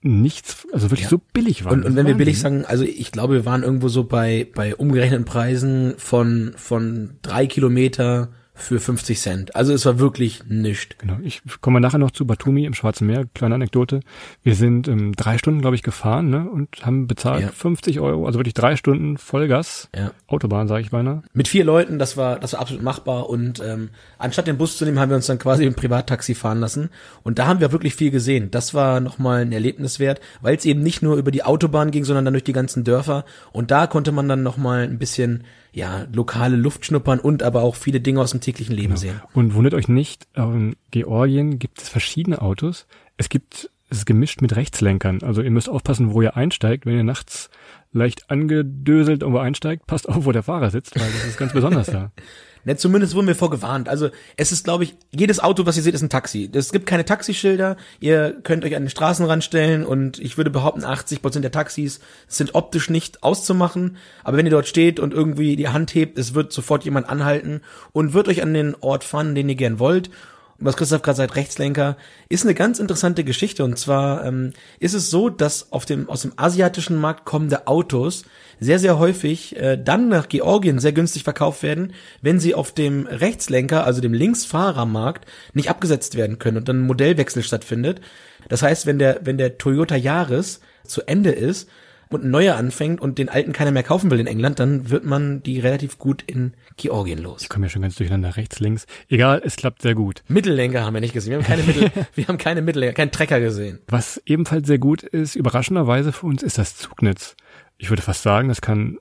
nichts, 0.00 0.66
also 0.72 0.90
wirklich 0.90 1.02
Ja. 1.04 1.08
so 1.10 1.20
billig 1.32 1.64
waren. 1.64 1.80
Und, 1.80 1.86
und 1.86 1.96
wenn 1.96 2.06
wir 2.06 2.14
billig 2.14 2.38
sagen, 2.38 2.64
also 2.64 2.84
ich 2.84 3.10
glaube, 3.12 3.34
wir 3.34 3.44
waren 3.44 3.62
irgendwo 3.62 3.88
so 3.88 4.04
bei, 4.04 4.46
bei 4.54 4.74
umgerechneten 4.76 5.24
Preisen 5.24 5.94
von, 5.98 6.52
von 6.56 7.18
drei 7.22 7.46
Kilometer 7.46 8.30
für 8.58 8.80
50 8.80 9.20
Cent. 9.20 9.56
Also 9.56 9.72
es 9.72 9.86
war 9.86 9.98
wirklich 9.98 10.42
nischt. 10.48 10.96
Genau, 10.98 11.16
ich 11.22 11.42
komme 11.60 11.80
nachher 11.80 11.98
noch 11.98 12.10
zu 12.10 12.26
Batumi 12.26 12.64
im 12.64 12.74
Schwarzen 12.74 13.06
Meer. 13.06 13.24
Kleine 13.32 13.54
Anekdote. 13.54 14.00
Wir 14.42 14.54
sind 14.54 14.88
ähm, 14.88 15.12
drei 15.14 15.38
Stunden, 15.38 15.60
glaube 15.60 15.76
ich, 15.76 15.82
gefahren 15.82 16.28
ne, 16.28 16.48
und 16.50 16.68
haben 16.84 17.06
bezahlt 17.06 17.42
Ja. 17.42 17.48
50 17.48 18.00
Euro, 18.00 18.26
also 18.26 18.38
wirklich 18.38 18.54
drei 18.54 18.76
Stunden 18.76 19.16
Vollgas. 19.16 19.88
Ja. 19.94 20.10
Autobahn, 20.26 20.66
sage 20.68 20.82
ich 20.82 20.90
beinahe. 20.90 21.22
Mit 21.32 21.48
vier 21.48 21.64
Leuten, 21.64 21.98
das 21.98 22.16
war, 22.16 22.38
das 22.40 22.52
war 22.52 22.60
absolut 22.60 22.82
machbar 22.82 23.30
und 23.30 23.62
ähm, 23.64 23.90
anstatt 24.18 24.48
den 24.48 24.58
Bus 24.58 24.76
zu 24.76 24.84
nehmen, 24.84 24.98
haben 24.98 25.10
wir 25.10 25.16
uns 25.16 25.26
dann 25.26 25.38
quasi 25.38 25.64
im 25.64 25.74
Privattaxi 25.74 26.34
fahren 26.34 26.58
lassen 26.60 26.90
und 27.22 27.38
da 27.38 27.46
haben 27.46 27.60
wir 27.60 27.72
wirklich 27.72 27.94
viel 27.94 28.10
gesehen. 28.10 28.50
Das 28.50 28.74
war 28.74 29.00
nochmal 29.00 29.42
ein 29.42 29.52
Erlebnis 29.52 30.00
wert, 30.00 30.20
weil 30.40 30.56
es 30.56 30.64
eben 30.64 30.82
nicht 30.82 31.02
nur 31.02 31.16
über 31.16 31.30
die 31.30 31.44
Autobahn 31.44 31.92
ging, 31.92 32.04
sondern 32.04 32.24
dann 32.24 32.34
durch 32.34 32.44
die 32.44 32.52
ganzen 32.52 32.82
Dörfer 32.82 33.24
und 33.52 33.70
da 33.70 33.86
konnte 33.86 34.10
man 34.10 34.28
dann 34.28 34.42
nochmal 34.42 34.82
ein 34.82 34.98
bisschen, 34.98 35.44
ja, 35.78 36.06
lokale 36.12 36.56
Luft 36.56 36.84
schnuppern 36.84 37.20
und 37.20 37.42
aber 37.42 37.62
auch 37.62 37.76
viele 37.76 38.00
Dinge 38.00 38.20
aus 38.20 38.32
dem 38.32 38.40
täglichen 38.40 38.74
Leben 38.74 38.96
sehen. 38.96 39.22
Und 39.32 39.54
wundert 39.54 39.74
euch 39.74 39.88
nicht, 39.88 40.26
in 40.34 40.76
Georgien 40.90 41.58
gibt 41.58 41.80
es 41.80 41.88
verschiedene 41.88 42.42
Autos. 42.42 42.86
Es 43.16 43.28
gibt 43.28 43.70
es 43.90 43.98
ist 43.98 44.04
gemischt 44.04 44.42
mit 44.42 44.54
Rechtslenkern. 44.54 45.22
Also 45.22 45.40
ihr 45.40 45.50
müsst 45.50 45.70
aufpassen, 45.70 46.12
wo 46.12 46.20
ihr 46.20 46.36
einsteigt. 46.36 46.84
Wenn 46.84 46.96
ihr 46.96 47.04
nachts 47.04 47.48
leicht 47.90 48.30
angedöselt 48.30 49.22
irgendwo 49.22 49.38
einsteigt, 49.38 49.86
passt 49.86 50.08
auf, 50.08 50.26
wo 50.26 50.32
der 50.32 50.42
Fahrer 50.42 50.70
sitzt, 50.70 51.00
weil 51.00 51.10
das 51.10 51.24
ist 51.24 51.38
ganz 51.38 51.54
besonders 51.54 51.86
da. 51.86 52.12
Ne, 52.68 52.76
zumindest 52.76 53.14
wurden 53.14 53.26
wir 53.26 53.34
vorgewarnt. 53.34 53.88
Also 53.88 54.10
es 54.36 54.52
ist, 54.52 54.64
glaube 54.64 54.84
ich, 54.84 54.94
jedes 55.10 55.40
Auto, 55.40 55.64
was 55.64 55.78
ihr 55.78 55.82
seht, 55.82 55.94
ist 55.94 56.02
ein 56.02 56.10
Taxi. 56.10 56.50
Es 56.52 56.70
gibt 56.70 56.84
keine 56.84 57.06
Taxischilder. 57.06 57.78
Ihr 57.98 58.42
könnt 58.42 58.62
euch 58.62 58.76
an 58.76 58.82
den 58.82 58.90
Straßenrand 58.90 59.42
stellen 59.42 59.86
und 59.86 60.18
ich 60.18 60.36
würde 60.36 60.50
behaupten, 60.50 60.84
80 60.84 61.22
Prozent 61.22 61.44
der 61.44 61.50
Taxis 61.50 62.00
sind 62.26 62.54
optisch 62.54 62.90
nicht 62.90 63.22
auszumachen. 63.22 63.96
Aber 64.22 64.36
wenn 64.36 64.44
ihr 64.44 64.52
dort 64.52 64.68
steht 64.68 65.00
und 65.00 65.14
irgendwie 65.14 65.56
die 65.56 65.68
Hand 65.68 65.94
hebt, 65.94 66.18
es 66.18 66.34
wird 66.34 66.52
sofort 66.52 66.84
jemand 66.84 67.08
anhalten 67.08 67.62
und 67.92 68.12
wird 68.12 68.28
euch 68.28 68.42
an 68.42 68.52
den 68.52 68.76
Ort 68.82 69.02
fahren, 69.02 69.34
den 69.34 69.48
ihr 69.48 69.54
gern 69.54 69.78
wollt. 69.78 70.10
Und 70.58 70.66
was 70.66 70.76
Christoph 70.76 71.00
gerade 71.00 71.16
sagt, 71.16 71.36
Rechtslenker, 71.36 71.96
ist 72.28 72.44
eine 72.44 72.54
ganz 72.54 72.80
interessante 72.80 73.24
Geschichte. 73.24 73.64
Und 73.64 73.78
zwar 73.78 74.26
ähm, 74.26 74.52
ist 74.78 74.92
es 74.92 75.08
so, 75.08 75.30
dass 75.30 75.72
auf 75.72 75.86
dem 75.86 76.10
aus 76.10 76.20
dem 76.20 76.34
asiatischen 76.36 77.00
Markt 77.00 77.24
kommende 77.24 77.66
Autos 77.66 78.24
sehr, 78.60 78.78
sehr 78.78 78.98
häufig 78.98 79.56
äh, 79.56 79.76
dann 79.82 80.08
nach 80.08 80.28
Georgien 80.28 80.78
sehr 80.78 80.92
günstig 80.92 81.24
verkauft 81.24 81.62
werden, 81.62 81.92
wenn 82.22 82.40
sie 82.40 82.54
auf 82.54 82.72
dem 82.72 83.06
Rechtslenker, 83.06 83.84
also 83.84 84.00
dem 84.00 84.12
Linksfahrermarkt, 84.12 85.26
nicht 85.54 85.70
abgesetzt 85.70 86.16
werden 86.16 86.38
können 86.38 86.58
und 86.58 86.68
dann 86.68 86.80
ein 86.80 86.86
Modellwechsel 86.86 87.42
stattfindet. 87.42 88.00
Das 88.48 88.62
heißt, 88.62 88.86
wenn 88.86 88.98
der, 88.98 89.20
wenn 89.24 89.38
der 89.38 89.58
Toyota 89.58 89.96
Yaris 89.96 90.60
zu 90.84 91.02
Ende 91.06 91.30
ist 91.30 91.68
und 92.08 92.24
ein 92.24 92.30
neuer 92.30 92.56
anfängt 92.56 93.00
und 93.00 93.18
den 93.18 93.28
alten 93.28 93.52
keiner 93.52 93.70
mehr 93.70 93.82
kaufen 93.82 94.10
will 94.10 94.20
in 94.20 94.26
England, 94.26 94.58
dann 94.58 94.90
wird 94.90 95.04
man 95.04 95.42
die 95.42 95.60
relativ 95.60 95.98
gut 95.98 96.22
in 96.26 96.54
Georgien 96.76 97.18
los. 97.18 97.42
Ich 97.42 97.48
komme 97.48 97.66
ja 97.66 97.70
schon 97.70 97.82
ganz 97.82 97.96
durcheinander, 97.96 98.36
rechts, 98.36 98.60
links. 98.60 98.86
Egal, 99.08 99.42
es 99.44 99.56
klappt 99.56 99.82
sehr 99.82 99.94
gut. 99.94 100.22
Mittellenker 100.28 100.84
haben 100.84 100.94
wir 100.94 101.00
nicht 101.00 101.12
gesehen. 101.12 101.32
Wir 101.32 101.38
haben 101.38 101.46
keine 101.46 101.62
Mittel, 101.64 101.90
wir 102.14 102.28
haben 102.28 102.38
keine 102.38 102.62
Mittellenker, 102.62 102.94
keinen 102.94 103.12
Trecker 103.12 103.40
gesehen. 103.40 103.80
Was 103.88 104.22
ebenfalls 104.24 104.66
sehr 104.66 104.78
gut 104.78 105.02
ist, 105.02 105.36
überraschenderweise 105.36 106.12
für 106.12 106.26
uns, 106.26 106.42
ist 106.42 106.58
das 106.58 106.76
Zugnetz. 106.76 107.36
Ich 107.78 107.90
würde 107.90 108.02
fast 108.02 108.22
sagen, 108.22 108.48
das 108.48 108.60
kann 108.60 108.98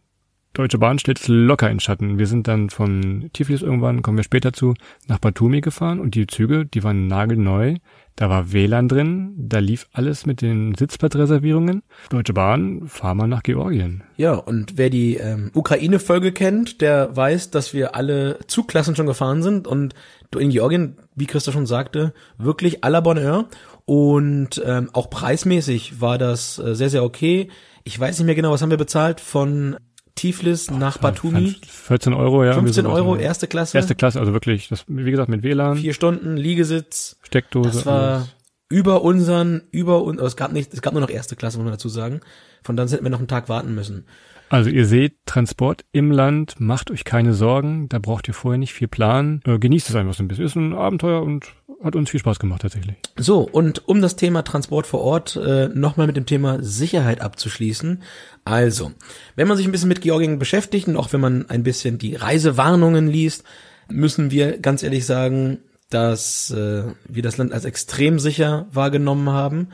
Deutsche 0.57 0.79
Bahn 0.79 0.97
stellt 0.97 1.19
es 1.19 1.27
locker 1.27 1.69
in 1.69 1.79
Schatten. 1.79 2.17
Wir 2.17 2.25
sind 2.25 2.47
dann 2.47 2.71
von 2.71 3.29
Tiflis 3.31 3.61
irgendwann, 3.61 4.01
kommen 4.01 4.17
wir 4.17 4.23
später 4.23 4.53
zu, 4.53 4.73
nach 5.07 5.19
Batumi 5.19 5.61
gefahren 5.61 5.99
und 5.99 6.15
die 6.15 6.25
Züge, 6.25 6.65
die 6.65 6.83
waren 6.83 7.05
nagelneu. 7.05 7.75
Da 8.15 8.31
war 8.31 8.51
WLAN 8.51 8.87
drin, 8.87 9.35
da 9.37 9.59
lief 9.59 9.87
alles 9.93 10.25
mit 10.25 10.41
den 10.41 10.73
Sitzplatzreservierungen. 10.73 11.83
Deutsche 12.09 12.33
Bahn, 12.33 12.87
fahr 12.87 13.13
mal 13.13 13.27
nach 13.27 13.43
Georgien. 13.43 14.01
Ja, 14.15 14.33
und 14.33 14.79
wer 14.79 14.89
die 14.89 15.17
ähm, 15.17 15.51
Ukraine-Folge 15.53 16.31
kennt, 16.31 16.81
der 16.81 17.15
weiß, 17.15 17.51
dass 17.51 17.75
wir 17.75 17.95
alle 17.95 18.39
Zugklassen 18.47 18.95
schon 18.95 19.05
gefahren 19.05 19.43
sind 19.43 19.67
und 19.67 19.93
in 20.35 20.49
Georgien, 20.49 20.97
wie 21.13 21.27
Christa 21.27 21.51
schon 21.51 21.67
sagte, 21.67 22.15
wirklich 22.39 22.83
à 22.83 22.89
la 22.89 23.01
Bonheur. 23.01 23.45
Und 23.85 24.61
ähm, 24.65 24.89
auch 24.93 25.11
preismäßig 25.11 26.01
war 26.01 26.17
das 26.17 26.57
äh, 26.57 26.73
sehr, 26.73 26.89
sehr 26.89 27.03
okay. 27.03 27.49
Ich 27.87 27.97
weiß 27.97 28.19
nicht 28.19 28.25
mehr 28.25 28.35
genau, 28.35 28.51
was 28.51 28.61
haben 28.61 28.69
wir 28.69 28.77
bezahlt 28.77 29.21
von 29.21 29.77
Tiflis 30.15 30.69
nach 30.69 30.97
Batumi? 30.97 31.55
14 31.65 32.13
Euro, 32.13 32.43
ja. 32.43 32.51
15 32.51 32.83
irgendwie 32.83 32.89
sowas, 32.89 32.99
Euro, 32.99 33.15
ja. 33.15 33.21
erste 33.21 33.47
Klasse. 33.47 33.77
Erste 33.77 33.95
Klasse, 33.95 34.19
also 34.19 34.33
wirklich, 34.33 34.67
das, 34.67 34.83
wie 34.87 35.09
gesagt, 35.09 35.29
mit 35.29 35.41
WLAN, 35.41 35.77
Vier 35.77 35.93
Stunden, 35.93 36.35
Liegesitz. 36.35 37.15
Steckdose. 37.23 37.69
Das 37.69 37.85
war 37.85 38.15
alles. 38.15 38.35
über 38.67 39.03
unseren, 39.03 39.61
über 39.71 40.03
uns, 40.03 40.21
es 40.21 40.35
gab 40.35 40.51
nicht, 40.51 40.73
es 40.73 40.81
gab 40.81 40.91
nur 40.91 41.01
noch 41.01 41.09
erste 41.09 41.37
Klasse, 41.37 41.59
muss 41.59 41.63
man 41.63 41.71
dazu 41.71 41.87
sagen. 41.87 42.19
Von 42.61 42.75
dann 42.75 42.89
hätten 42.89 43.05
wir 43.05 43.09
noch 43.09 43.19
einen 43.19 43.29
Tag 43.29 43.47
warten 43.47 43.73
müssen. 43.73 44.05
Also 44.49 44.69
ihr 44.69 44.85
seht, 44.85 45.15
Transport 45.25 45.83
im 45.91 46.11
Land, 46.11 46.59
macht 46.59 46.89
euch 46.91 47.03
keine 47.03 47.33
Sorgen, 47.33 47.89
da 47.89 47.99
braucht 47.99 48.27
ihr 48.27 48.33
vorher 48.33 48.57
nicht 48.57 48.73
viel 48.73 48.87
planen. 48.87 49.41
Äh, 49.45 49.59
genießt 49.59 49.89
es 49.89 49.95
einfach 49.95 50.13
so 50.13 50.23
ein 50.23 50.27
bisschen. 50.27 50.45
Ist 50.45 50.55
ein 50.55 50.73
Abenteuer 50.73 51.21
und 51.21 51.53
hat 51.83 51.95
uns 51.95 52.09
viel 52.09 52.19
Spaß 52.19 52.39
gemacht 52.39 52.61
tatsächlich. 52.61 52.95
So, 53.17 53.41
und 53.41 53.87
um 53.87 54.01
das 54.01 54.15
Thema 54.15 54.43
Transport 54.43 54.87
vor 54.87 55.01
Ort 55.01 55.35
äh, 55.35 55.67
nochmal 55.67 56.07
mit 56.07 56.17
dem 56.17 56.25
Thema 56.25 56.63
Sicherheit 56.63 57.21
abzuschließen. 57.21 58.01
Also, 58.45 58.91
wenn 59.35 59.47
man 59.47 59.57
sich 59.57 59.67
ein 59.67 59.71
bisschen 59.71 59.89
mit 59.89 60.01
Georgien 60.01 60.39
beschäftigt 60.39 60.87
und 60.87 60.97
auch 60.97 61.13
wenn 61.13 61.21
man 61.21 61.49
ein 61.49 61.63
bisschen 61.63 61.97
die 61.97 62.15
Reisewarnungen 62.15 63.07
liest, 63.07 63.43
müssen 63.89 64.31
wir 64.31 64.59
ganz 64.59 64.83
ehrlich 64.83 65.05
sagen, 65.05 65.59
dass 65.89 66.51
äh, 66.51 66.83
wir 67.07 67.23
das 67.23 67.37
Land 67.37 67.53
als 67.53 67.65
extrem 67.65 68.19
sicher 68.19 68.67
wahrgenommen 68.71 69.29
haben. 69.29 69.69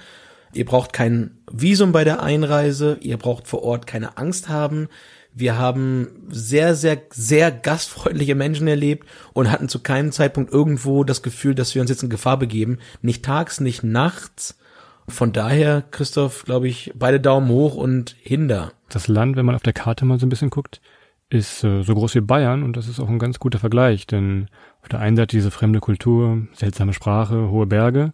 Ihr 0.53 0.65
braucht 0.65 0.93
kein 0.93 1.39
Visum 1.51 1.91
bei 1.91 2.03
der 2.03 2.21
Einreise, 2.21 2.97
ihr 3.01 3.17
braucht 3.17 3.47
vor 3.47 3.63
Ort 3.63 3.87
keine 3.87 4.17
Angst 4.17 4.49
haben. 4.49 4.87
Wir 5.35 5.57
haben 5.57 6.27
sehr, 6.29 6.75
sehr, 6.75 7.01
sehr 7.09 7.51
gastfreundliche 7.51 8.35
Menschen 8.35 8.67
erlebt 8.67 9.07
und 9.33 9.51
hatten 9.51 9.67
zu 9.67 9.79
keinem 9.79 10.11
Zeitpunkt 10.11 10.53
irgendwo 10.53 11.03
das 11.03 11.23
Gefühl, 11.23 11.55
dass 11.55 11.73
wir 11.73 11.81
uns 11.81 11.89
jetzt 11.89 12.03
in 12.03 12.09
Gefahr 12.09 12.37
begeben. 12.37 12.77
Nicht 13.01 13.25
tags, 13.25 13.59
nicht 13.59 13.83
nachts. 13.83 14.59
Von 15.07 15.33
daher, 15.33 15.83
Christoph, 15.91 16.43
glaube 16.45 16.67
ich, 16.67 16.93
beide 16.95 17.19
Daumen 17.19 17.49
hoch 17.49 17.75
und 17.75 18.15
hinder. 18.21 18.71
Das 18.89 19.07
Land, 19.07 19.35
wenn 19.35 19.45
man 19.45 19.55
auf 19.55 19.63
der 19.63 19.73
Karte 19.73 20.05
mal 20.05 20.19
so 20.19 20.25
ein 20.25 20.29
bisschen 20.29 20.51
guckt, 20.51 20.81
ist 21.29 21.63
äh, 21.63 21.81
so 21.81 21.95
groß 21.95 22.13
wie 22.15 22.21
Bayern 22.21 22.63
und 22.63 22.77
das 22.77 22.87
ist 22.87 22.99
auch 22.99 23.09
ein 23.09 23.19
ganz 23.19 23.39
guter 23.39 23.57
Vergleich, 23.57 24.05
denn 24.05 24.47
auf 24.81 24.89
der 24.89 24.99
einen 24.99 25.15
Seite 25.15 25.35
diese 25.35 25.51
fremde 25.51 25.79
Kultur, 25.79 26.47
seltsame 26.53 26.93
Sprache, 26.93 27.49
hohe 27.49 27.65
Berge 27.65 28.13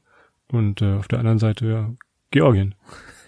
und 0.51 0.81
äh, 0.81 0.93
auf 0.93 1.09
der 1.09 1.19
anderen 1.19 1.37
Seite 1.37 1.67
ja, 1.67 1.89
Georgien. 2.31 2.75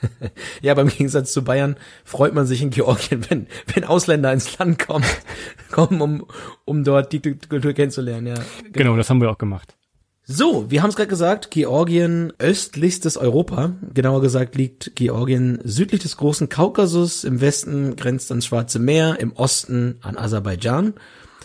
Ja, 0.63 0.73
beim 0.73 0.87
Gegensatz 0.87 1.31
zu 1.31 1.43
Bayern 1.43 1.75
freut 2.03 2.33
man 2.33 2.47
sich 2.47 2.61
in 2.61 2.71
Georgien, 2.71 3.23
wenn, 3.29 3.47
wenn 3.73 3.83
Ausländer 3.83 4.33
ins 4.33 4.57
Land 4.57 4.79
kommen, 4.79 5.05
kommen, 5.71 6.01
um, 6.01 6.25
um 6.65 6.83
dort 6.83 7.11
die 7.13 7.21
Kultur 7.21 7.73
kennenzulernen, 7.73 8.27
ja. 8.27 8.35
Genau, 8.71 8.95
das 8.95 9.09
haben 9.09 9.21
wir 9.21 9.29
auch 9.29 9.37
gemacht. 9.37 9.75
So, 10.23 10.69
wir 10.69 10.81
haben 10.81 10.91
es 10.91 10.95
gerade 10.95 11.09
gesagt, 11.09 11.51
Georgien 11.51 12.31
östlichstes 12.37 13.17
Europa. 13.17 13.75
Genauer 13.93 14.21
gesagt 14.21 14.55
liegt 14.55 14.95
Georgien 14.95 15.59
südlich 15.63 16.01
des 16.01 16.15
großen 16.15 16.47
Kaukasus, 16.47 17.23
im 17.23 17.41
Westen 17.41 17.95
grenzt 17.95 18.31
ans 18.31 18.45
Schwarze 18.45 18.79
Meer, 18.79 19.19
im 19.19 19.33
Osten 19.33 19.97
an 20.01 20.17
Aserbaidschan, 20.17 20.93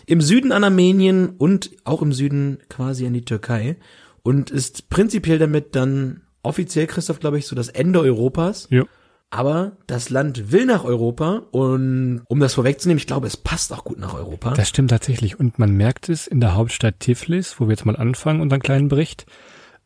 im 0.04 0.20
Süden 0.20 0.52
an 0.52 0.62
Armenien 0.62 1.30
und 1.30 1.70
auch 1.84 2.02
im 2.02 2.12
Süden 2.12 2.58
quasi 2.68 3.06
an 3.06 3.14
die 3.14 3.24
Türkei 3.24 3.76
und 4.22 4.50
ist 4.50 4.88
prinzipiell 4.90 5.38
damit 5.38 5.74
dann 5.74 6.25
offiziell, 6.46 6.86
Christoph, 6.86 7.20
glaube 7.20 7.38
ich, 7.38 7.46
so 7.46 7.54
das 7.56 7.68
Ende 7.68 8.00
Europas. 8.00 8.68
Ja. 8.70 8.84
Aber 9.30 9.72
das 9.86 10.08
Land 10.08 10.52
will 10.52 10.66
nach 10.66 10.84
Europa 10.84 11.42
und 11.50 12.22
um 12.28 12.40
das 12.40 12.54
vorwegzunehmen, 12.54 12.98
ich 12.98 13.08
glaube, 13.08 13.26
es 13.26 13.36
passt 13.36 13.72
auch 13.72 13.84
gut 13.84 13.98
nach 13.98 14.14
Europa. 14.14 14.54
Das 14.54 14.68
stimmt 14.68 14.90
tatsächlich. 14.90 15.40
Und 15.40 15.58
man 15.58 15.72
merkt 15.72 16.08
es 16.08 16.26
in 16.26 16.40
der 16.40 16.54
Hauptstadt 16.54 17.00
Tiflis, 17.00 17.58
wo 17.58 17.66
wir 17.66 17.72
jetzt 17.72 17.84
mal 17.84 17.96
anfangen, 17.96 18.40
unseren 18.40 18.60
kleinen 18.60 18.88
Bericht. 18.88 19.26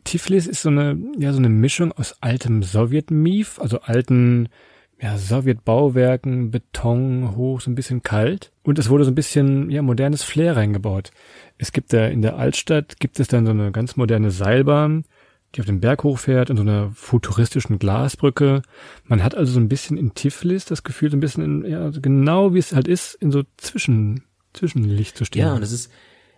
Tiflis 0.05 0.47
ist 0.47 0.63
so 0.63 0.69
eine, 0.69 0.99
ja, 1.19 1.33
so 1.33 1.39
eine 1.39 1.49
Mischung 1.49 1.93
aus 1.93 2.17
altem 2.21 2.63
Sowjet-Mief, 2.63 3.59
also 3.59 3.81
alten, 3.81 4.49
ja, 5.01 5.17
Sowjetbauwerken, 5.17 6.51
Beton, 6.51 7.35
hoch, 7.35 7.63
so 7.63 7.71
ein 7.71 7.75
bisschen 7.75 8.03
kalt. 8.03 8.53
Und 8.63 8.79
es 8.79 8.91
wurde 8.91 9.05
so 9.05 9.11
ein 9.11 9.15
bisschen, 9.15 9.71
ja, 9.71 9.81
modernes 9.81 10.23
Flair 10.23 10.57
reingebaut. 10.57 11.13
Es 11.57 11.73
gibt 11.73 11.95
da 11.95 12.07
in 12.07 12.21
der 12.21 12.37
Altstadt, 12.37 13.01
gibt 13.01 13.19
es 13.19 13.29
dann 13.29 13.47
so 13.47 13.53
eine 13.53 13.73
ganz 13.73 13.97
moderne 13.97 14.31
Seilbahn, 14.31 15.05
die 15.55 15.61
auf 15.61 15.67
den 15.67 15.81
Berg 15.81 16.05
hochfährt 16.05 16.51
in 16.51 16.57
so 16.57 16.63
einer 16.63 16.91
futuristischen 16.95 17.79
Glasbrücke. 17.79 18.63
Man 19.05 19.23
hat 19.25 19.35
also 19.35 19.53
so 19.53 19.61
ein 19.61 19.69
bisschen 19.69 19.97
in 19.97 20.15
Tiflis 20.15 20.65
das 20.65 20.85
Gefühl, 20.85 21.11
so 21.11 21.17
ein 21.17 21.21
bisschen 21.21 21.43
in, 21.65 21.71
ja, 21.71 21.91
so 21.91 22.01
genau 22.01 22.55
wie 22.55 22.59
es 22.59 22.73
halt 22.73 22.87
ist, 22.87 23.15
in 23.15 23.33
so 23.33 23.43
Zwischen, 23.57 24.23
Zwischenlicht 24.53 25.17
zu 25.17 25.25
stehen. 25.25 25.43
Ja, 25.43 25.55
und 25.55 25.61
das 25.61 25.73
ist, 25.73 25.91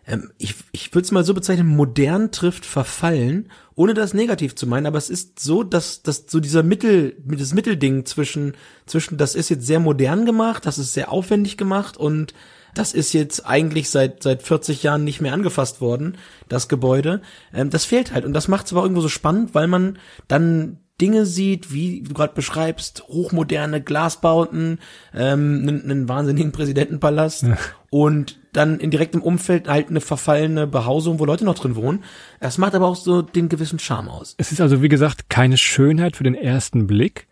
ähm, 0.07 0.33
ich, 0.39 0.55
ich 0.73 0.95
würde 0.95 1.05
es 1.05 1.13
mal 1.13 1.25
so 1.25 1.35
bezeichnen, 1.35 1.67
modern 1.67 2.33
trifft 2.33 2.65
verfallen, 2.65 3.51
ohne 3.75 3.95
das 3.95 4.15
negativ 4.15 4.55
zu 4.55 4.67
meinen, 4.67 4.87
aber 4.87 4.99
es 4.99 5.11
ist 5.11 5.39
so, 5.41 5.63
dass, 5.63 6.03
dass 6.03 6.25
so 6.29 6.41
dieser 6.41 6.63
Mittel, 6.63 7.17
das 7.25 7.55
Mittelding 7.55 8.07
zwischen, 8.07 8.55
zwischen, 8.87 9.19
das 9.19 9.35
ist 9.35 9.49
jetzt 9.49 9.67
sehr 9.67 9.81
modern 9.81 10.27
gemacht, 10.27 10.67
das 10.67 10.79
ist 10.79 10.95
sehr 10.95 11.13
aufwendig 11.13 11.57
gemacht 11.57 11.97
und 11.97 12.35
das 12.75 12.93
ist 12.93 13.13
jetzt 13.13 13.47
eigentlich 13.47 13.91
seit 13.91 14.23
seit 14.23 14.43
40 14.43 14.83
Jahren 14.83 15.05
nicht 15.05 15.21
mehr 15.21 15.33
angefasst 15.33 15.81
worden, 15.81 16.17
das 16.49 16.69
Gebäude. 16.69 17.23
Ähm, 17.53 17.71
das 17.71 17.85
fehlt 17.85 18.13
halt 18.13 18.25
und 18.25 18.33
das 18.33 18.49
macht 18.49 18.67
es 18.67 18.73
aber 18.73 18.83
irgendwo 18.83 19.03
so 19.03 19.09
spannend, 19.09 19.55
weil 19.55 19.67
man 19.67 19.99
dann 20.29 20.79
Dinge 21.01 21.27
sieht, 21.27 21.73
wie 21.73 22.03
du 22.03 22.15
gerade 22.15 22.35
beschreibst, 22.35 23.05
hochmoderne 23.09 23.83
Glasbauten, 23.83 24.79
ähm, 25.13 25.59
einen, 25.63 25.83
einen 25.83 26.09
wahnsinnigen 26.09 26.53
Präsidentenpalast 26.53 27.43
ja. 27.43 27.57
und 27.91 28.39
dann 28.53 28.79
in 28.79 28.93
direktem 28.93 29.21
Umfeld 29.21 29.67
halt 29.67 29.89
eine 29.89 30.01
verfallene 30.01 30.69
Behausung, 30.69 31.19
wo 31.19 31.25
Leute 31.25 31.45
noch 31.45 31.57
drin 31.59 31.75
wohnen. 31.75 32.05
Das 32.39 32.57
macht 32.59 32.75
aber 32.75 32.87
auch 32.87 32.95
so 32.95 33.21
den 33.23 33.49
gewissen 33.49 33.81
Charme 33.81 34.11
aus. 34.11 34.35
Es 34.39 34.53
ist 34.53 34.61
also, 34.61 34.81
wie 34.81 34.89
gesagt, 34.89 35.29
keine 35.29 35.57
Schönheit 35.57 36.17
für 36.17 36.25
den 36.25 36.35
ersten 36.35 36.87
Blick. 36.87 37.27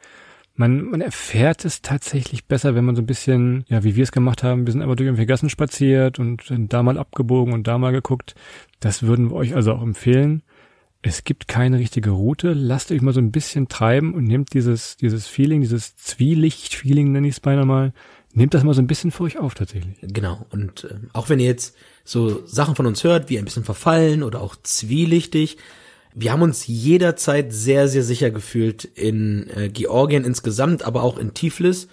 Man, 0.60 0.90
man 0.90 1.00
erfährt 1.00 1.64
es 1.64 1.80
tatsächlich 1.80 2.44
besser, 2.44 2.74
wenn 2.74 2.84
man 2.84 2.94
so 2.94 3.00
ein 3.00 3.06
bisschen, 3.06 3.64
ja, 3.68 3.82
wie 3.82 3.96
wir 3.96 4.02
es 4.02 4.12
gemacht 4.12 4.42
haben, 4.42 4.66
wir 4.66 4.72
sind 4.74 4.82
einfach 4.82 4.94
durch 4.94 5.06
irgendwelche 5.06 5.26
Gassen 5.26 5.48
spaziert 5.48 6.18
und 6.18 6.42
da 6.50 6.82
mal 6.82 6.98
abgebogen 6.98 7.54
und 7.54 7.66
da 7.66 7.78
mal 7.78 7.92
geguckt. 7.92 8.34
Das 8.78 9.02
würden 9.02 9.30
wir 9.30 9.36
euch 9.36 9.54
also 9.54 9.72
auch 9.72 9.80
empfehlen. 9.80 10.42
Es 11.00 11.24
gibt 11.24 11.48
keine 11.48 11.78
richtige 11.78 12.10
Route. 12.10 12.52
Lasst 12.52 12.92
euch 12.92 13.00
mal 13.00 13.14
so 13.14 13.22
ein 13.22 13.32
bisschen 13.32 13.68
treiben 13.68 14.12
und 14.12 14.24
nehmt 14.24 14.52
dieses, 14.52 14.98
dieses 14.98 15.26
Feeling, 15.26 15.62
dieses 15.62 15.96
Zwielicht-Feeling, 15.96 17.10
nenne 17.10 17.28
ich 17.28 17.36
es 17.36 17.40
beinahe 17.40 17.64
mal, 17.64 17.94
nehmt 18.34 18.52
das 18.52 18.62
mal 18.62 18.74
so 18.74 18.82
ein 18.82 18.86
bisschen 18.86 19.12
für 19.12 19.22
euch 19.22 19.38
auf 19.38 19.54
tatsächlich. 19.54 19.96
Genau. 20.02 20.44
Und 20.50 20.84
äh, 20.84 20.96
auch 21.14 21.30
wenn 21.30 21.40
ihr 21.40 21.46
jetzt 21.46 21.74
so 22.04 22.46
Sachen 22.46 22.76
von 22.76 22.84
uns 22.84 23.02
hört, 23.02 23.30
wie 23.30 23.38
ein 23.38 23.46
bisschen 23.46 23.64
verfallen 23.64 24.22
oder 24.22 24.42
auch 24.42 24.56
zwielichtig, 24.62 25.56
wir 26.14 26.32
haben 26.32 26.42
uns 26.42 26.66
jederzeit 26.66 27.52
sehr, 27.52 27.88
sehr 27.88 28.02
sicher 28.02 28.30
gefühlt 28.30 28.84
in 28.84 29.48
äh, 29.54 29.68
Georgien 29.68 30.24
insgesamt, 30.24 30.82
aber 30.82 31.02
auch 31.02 31.18
in 31.18 31.34
Tiflis. 31.34 31.88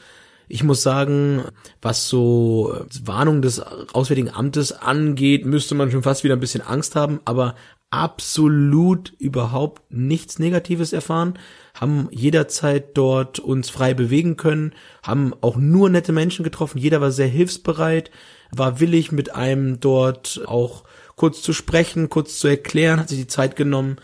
Ich 0.50 0.64
muss 0.64 0.82
sagen, 0.82 1.44
was 1.82 2.08
so 2.08 2.74
äh, 2.74 2.86
Warnung 3.06 3.42
des 3.42 3.60
Auswärtigen 3.60 4.30
Amtes 4.30 4.72
angeht, 4.72 5.46
müsste 5.46 5.76
man 5.76 5.92
schon 5.92 6.04
fast 6.04 6.24
wieder 6.24 6.36
ein 6.36 6.40
bisschen 6.40 6.62
Angst 6.62 6.96
haben, 6.96 7.20
aber 7.26 7.56
absolut 7.90 9.14
überhaupt 9.18 9.92
nichts 9.92 10.40
Negatives 10.40 10.94
erfahren, 10.94 11.40
haben 11.74 12.10
jederzeit 12.12 12.98
dort 12.98 13.40
uns 13.40 13.70
frei 13.70 13.94
bewegen 13.94 14.36
können, 14.36 14.74
haben 15.04 15.34
auch 15.42 15.56
nur 15.56 15.90
nette 15.90 16.12
Menschen 16.12 16.44
getroffen, 16.44 16.80
jeder 16.80 17.00
war 17.02 17.12
sehr 17.12 17.28
hilfsbereit, 17.28 18.12
war 18.52 18.80
willig 18.80 19.12
mit 19.12 19.36
einem 19.36 19.80
dort 19.80 20.42
auch 20.46 20.84
kurz 21.18 21.42
zu 21.42 21.52
sprechen, 21.52 22.10
kurz 22.10 22.40
zu 22.40 22.48
erklären, 22.48 23.02
hat 23.02 23.10
sich 23.10 23.18
die 23.18 23.28
Zeit 23.28 23.58
genommen. 23.58 23.98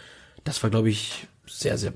Das 0.43 0.61
war, 0.61 0.69
glaube 0.69 0.89
ich, 0.89 1.27
sehr, 1.45 1.77
sehr 1.77 1.93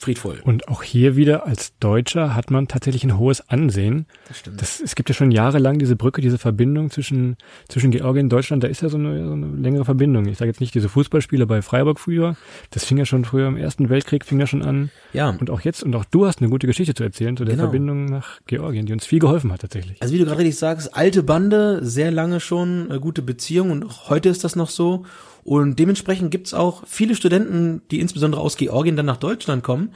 friedvoll. 0.00 0.40
Und 0.42 0.68
auch 0.68 0.82
hier 0.82 1.14
wieder 1.14 1.46
als 1.46 1.74
Deutscher 1.78 2.34
hat 2.34 2.50
man 2.50 2.68
tatsächlich 2.68 3.04
ein 3.04 3.18
hohes 3.18 3.48
Ansehen. 3.48 4.06
Das 4.28 4.38
stimmt. 4.38 4.60
Das, 4.60 4.80
es 4.80 4.94
gibt 4.94 5.10
ja 5.10 5.14
schon 5.14 5.30
jahrelang 5.30 5.78
diese 5.78 5.94
Brücke, 5.94 6.22
diese 6.22 6.38
Verbindung 6.38 6.90
zwischen, 6.90 7.36
zwischen 7.68 7.90
Georgien 7.90 8.26
und 8.26 8.30
Deutschland. 8.30 8.64
Da 8.64 8.68
ist 8.68 8.80
ja 8.80 8.88
so 8.88 8.96
eine, 8.96 9.26
so 9.26 9.32
eine 9.32 9.46
längere 9.56 9.84
Verbindung. 9.84 10.26
Ich 10.26 10.38
sage 10.38 10.50
jetzt 10.50 10.60
nicht 10.60 10.74
diese 10.74 10.88
Fußballspiele 10.88 11.46
bei 11.46 11.60
Freiburg 11.60 12.00
früher. 12.00 12.36
Das 12.70 12.84
fing 12.84 12.96
ja 12.96 13.04
schon 13.04 13.26
früher 13.26 13.46
im 13.46 13.58
Ersten 13.58 13.90
Weltkrieg, 13.90 14.24
fing 14.24 14.40
ja 14.40 14.46
schon 14.46 14.62
an. 14.62 14.90
Ja. 15.12 15.36
Und 15.38 15.50
auch 15.50 15.60
jetzt, 15.60 15.82
und 15.82 15.94
auch 15.94 16.06
du 16.06 16.26
hast 16.26 16.40
eine 16.40 16.48
gute 16.48 16.66
Geschichte 16.66 16.94
zu 16.94 17.02
erzählen 17.02 17.36
zu 17.36 17.44
der 17.44 17.56
genau. 17.56 17.64
Verbindung 17.64 18.06
nach 18.06 18.40
Georgien, 18.46 18.86
die 18.86 18.94
uns 18.94 19.04
viel 19.04 19.18
geholfen 19.18 19.52
hat 19.52 19.60
tatsächlich. 19.60 20.00
Also 20.00 20.14
wie 20.14 20.18
du 20.18 20.24
gerade 20.24 20.38
richtig 20.38 20.58
sagst, 20.58 20.94
alte 20.96 21.22
Bande, 21.22 21.84
sehr 21.84 22.10
lange 22.10 22.40
schon, 22.40 22.90
eine 22.90 23.00
gute 23.00 23.20
Beziehung 23.20 23.70
und 23.70 23.84
auch 23.84 24.08
heute 24.08 24.30
ist 24.30 24.44
das 24.44 24.56
noch 24.56 24.70
so. 24.70 25.04
Und 25.50 25.80
dementsprechend 25.80 26.30
gibt's 26.30 26.54
auch 26.54 26.84
viele 26.86 27.16
Studenten, 27.16 27.82
die 27.90 27.98
insbesondere 27.98 28.40
aus 28.40 28.56
Georgien 28.56 28.94
dann 28.94 29.06
nach 29.06 29.16
Deutschland 29.16 29.64
kommen 29.64 29.90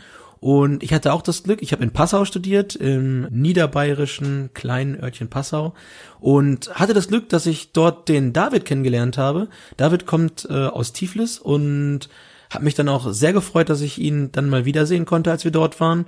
und 0.45 0.83
ich 0.83 0.93
hatte 0.93 1.13
auch 1.13 1.23
das 1.23 1.45
Glück, 1.45 1.63
ich 1.63 1.73
habe 1.73 1.83
in 1.85 1.93
Passau 1.93 2.27
studiert, 2.27 2.77
im 2.77 3.23
niederbayerischen 3.31 4.51
kleinen 4.53 5.01
Örtchen 5.01 5.31
Passau 5.31 5.73
und 6.21 6.75
hatte 6.75 6.93
das 6.93 7.09
Glück, 7.09 7.31
dass 7.31 7.47
ich 7.47 7.73
dort 7.73 8.11
den 8.11 8.35
David 8.35 8.67
kennengelernt 8.67 9.17
habe. 9.17 9.49
David 9.79 10.05
kommt 10.05 10.47
äh, 10.51 10.67
aus 10.67 10.93
Tiflis 10.93 11.39
und 11.39 12.11
hat 12.51 12.63
mich 12.63 12.75
dann 12.75 12.91
auch 12.91 13.11
sehr 13.13 13.33
gefreut, 13.33 13.71
dass 13.71 13.81
ich 13.81 13.99
ihn 13.99 14.33
dann 14.33 14.51
mal 14.51 14.67
wiedersehen 14.67 15.07
konnte, 15.07 15.31
als 15.31 15.45
wir 15.45 15.51
dort 15.51 15.81
waren. 15.81 16.05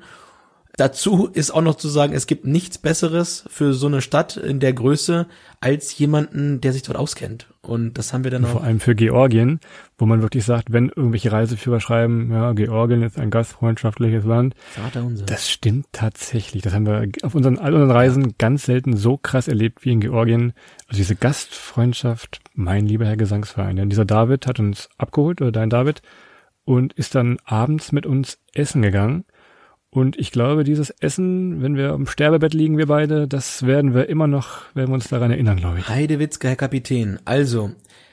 Dazu 0.77 1.31
ist 1.33 1.51
auch 1.51 1.63
noch 1.63 1.77
zu 1.77 1.89
sagen, 1.89 2.13
es 2.13 2.27
gibt 2.27 2.45
nichts 2.45 2.77
Besseres 2.77 3.45
für 3.49 3.73
so 3.73 3.87
eine 3.87 4.03
Stadt 4.03 4.37
in 4.37 4.61
der 4.61 4.75
Größe 4.75 5.29
als 5.61 5.97
jemanden, 5.97 6.61
der 6.61 6.75
sich 6.75 6.83
dort 6.83 6.99
auskennt. 6.99 7.47
Und 7.69 7.95
das 7.95 8.13
haben 8.13 8.25
wir 8.25 8.31
dann 8.31 8.45
auch. 8.45 8.51
Vor 8.51 8.65
allem 8.65 8.81
für 8.81 8.95
Georgien, 8.95 9.61
wo 9.99 10.07
man 10.07 10.23
wirklich 10.23 10.45
sagt, 10.45 10.73
wenn 10.73 10.89
irgendwelche 10.89 11.33
Reiseführer 11.33 11.81
schreiben, 11.81 12.31
ja, 12.31 12.53
Georgien 12.53 13.03
ist 13.03 13.19
ein 13.19 13.31
gastfreundschaftliches 13.31 14.25
Land. 14.25 14.55
Das 15.27 15.51
stimmt 15.51 15.87
tatsächlich. 15.93 16.63
Das 16.63 16.75
haben 16.75 16.87
wir 16.87 17.09
auf 17.23 17.35
unseren, 17.35 17.59
all 17.59 17.75
unseren 17.75 17.91
Reisen 17.91 18.35
ganz 18.39 18.65
selten 18.65 18.97
so 18.97 19.17
krass 19.17 19.49
erlebt 19.49 19.85
wie 19.85 19.93
in 19.93 20.01
Georgien. 20.01 20.53
Also 20.87 20.99
diese 20.99 21.17
Gastfreundschaft, 21.17 22.41
mein 22.55 22.87
lieber 22.87 23.07
Herr 23.07 23.17
Gesangsverein. 23.17 23.77
Denn 23.77 23.91
dieser 23.91 24.05
David 24.05 24.47
hat 24.47 24.61
uns 24.61 24.89
abgeholt, 24.99 25.41
oder 25.41 25.53
dein 25.53 25.71
David, 25.71 26.03
und 26.65 26.93
ist 26.93 27.15
dann 27.15 27.39
abends 27.45 27.93
mit 27.93 28.07
uns 28.07 28.39
essen 28.55 28.83
gegangen. 28.83 29.25
Und 29.97 30.19
ich 30.19 30.31
glaube, 30.31 30.63
dieses 30.63 30.91
Essen, 30.91 31.63
wenn 31.63 31.75
wir 31.75 31.95
im 31.95 32.07
Sterbebett 32.07 32.53
liegen, 32.53 32.77
wir 32.77 32.85
beide, 32.85 33.27
das 33.27 33.65
werden 33.65 33.95
wir 33.95 34.11
immer 34.11 34.27
noch, 34.27 34.59
werden 34.75 34.91
wir 34.91 34.95
uns 34.95 35.09
daran 35.09 35.31
erinnern, 35.31 35.57
glaube 35.57 35.79
ich. 35.79 35.89
Heidewitzka, 35.89 36.49
Herr 36.49 36.57
Kapitän. 36.57 37.19
Also, 37.25 37.71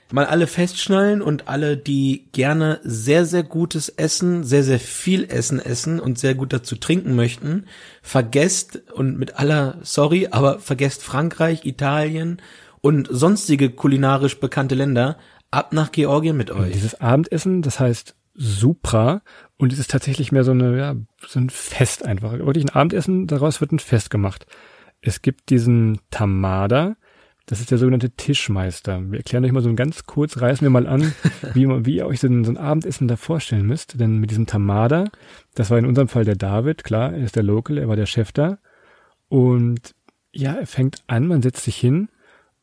mal 0.09 0.25
alle 0.25 0.47
festschnallen 0.47 1.21
und 1.21 1.49
alle, 1.49 1.75
die 1.75 2.29
gerne 2.31 2.79
sehr, 2.85 3.25
sehr 3.25 3.43
gutes 3.43 3.89
Essen, 3.89 4.45
sehr, 4.45 4.63
sehr 4.63 4.79
viel 4.79 5.25
Essen 5.25 5.59
essen 5.59 5.99
und 5.99 6.17
sehr 6.17 6.35
gut 6.35 6.53
dazu 6.53 6.77
trinken 6.77 7.17
möchten, 7.17 7.65
vergesst 8.01 8.81
und 8.93 9.19
mit 9.19 9.37
aller, 9.37 9.79
sorry, 9.81 10.29
aber 10.31 10.59
vergesst 10.59 11.03
Frankreich, 11.03 11.65
Italien 11.65 12.41
und 12.79 13.09
sonstige 13.11 13.69
kulinarisch 13.69 14.39
bekannte 14.39 14.75
Länder 14.75 15.17
ab 15.51 15.73
nach 15.73 15.91
Georgien 15.91 16.37
mit 16.37 16.49
euch. 16.49 16.59
Und 16.59 16.75
dieses 16.75 17.01
Abendessen, 17.01 17.61
das 17.61 17.81
heißt 17.81 18.15
Supra 18.33 19.21
und 19.57 19.71
es 19.73 19.79
ist 19.79 19.91
tatsächlich 19.91 20.31
mehr 20.31 20.43
so 20.43 20.51
eine, 20.51 20.77
ja, 20.77 20.95
so 21.27 21.39
ein 21.39 21.49
Fest 21.49 22.05
einfach. 22.05 22.33
Wirklich 22.33 22.65
ein 22.65 22.69
Abendessen, 22.69 23.27
daraus 23.27 23.61
wird 23.61 23.71
ein 23.71 23.79
Fest 23.79 24.09
gemacht. 24.09 24.45
Es 25.01 25.21
gibt 25.21 25.49
diesen 25.49 25.99
Tamada, 26.09 26.95
das 27.45 27.59
ist 27.59 27.71
der 27.71 27.77
sogenannte 27.77 28.11
Tischmeister. 28.11 29.01
Wir 29.11 29.19
erklären 29.19 29.43
euch 29.43 29.51
mal 29.51 29.61
so 29.61 29.73
ganz 29.75 30.05
kurz, 30.05 30.39
reißen 30.39 30.65
wir 30.65 30.69
mal 30.69 30.87
an, 30.87 31.13
wie, 31.53 31.67
wie 31.85 31.97
ihr 31.97 32.07
euch 32.07 32.19
so 32.19 32.27
ein, 32.27 32.45
so 32.45 32.51
ein 32.51 32.57
Abendessen 32.57 33.07
da 33.07 33.17
vorstellen 33.17 33.65
müsst. 33.65 33.99
Denn 33.99 34.17
mit 34.17 34.31
diesem 34.31 34.45
Tamada, 34.45 35.05
das 35.53 35.69
war 35.69 35.77
in 35.77 35.85
unserem 35.85 36.07
Fall 36.07 36.25
der 36.25 36.35
David, 36.35 36.83
klar, 36.83 37.13
er 37.13 37.23
ist 37.23 37.35
der 37.35 37.43
Local, 37.43 37.77
er 37.77 37.89
war 37.89 37.97
der 37.97 38.05
Chef 38.05 38.31
da. 38.31 38.59
Und 39.27 39.93
ja, 40.31 40.53
er 40.53 40.67
fängt 40.67 41.03
an, 41.07 41.27
man 41.27 41.41
setzt 41.41 41.63
sich 41.63 41.75
hin 41.75 42.09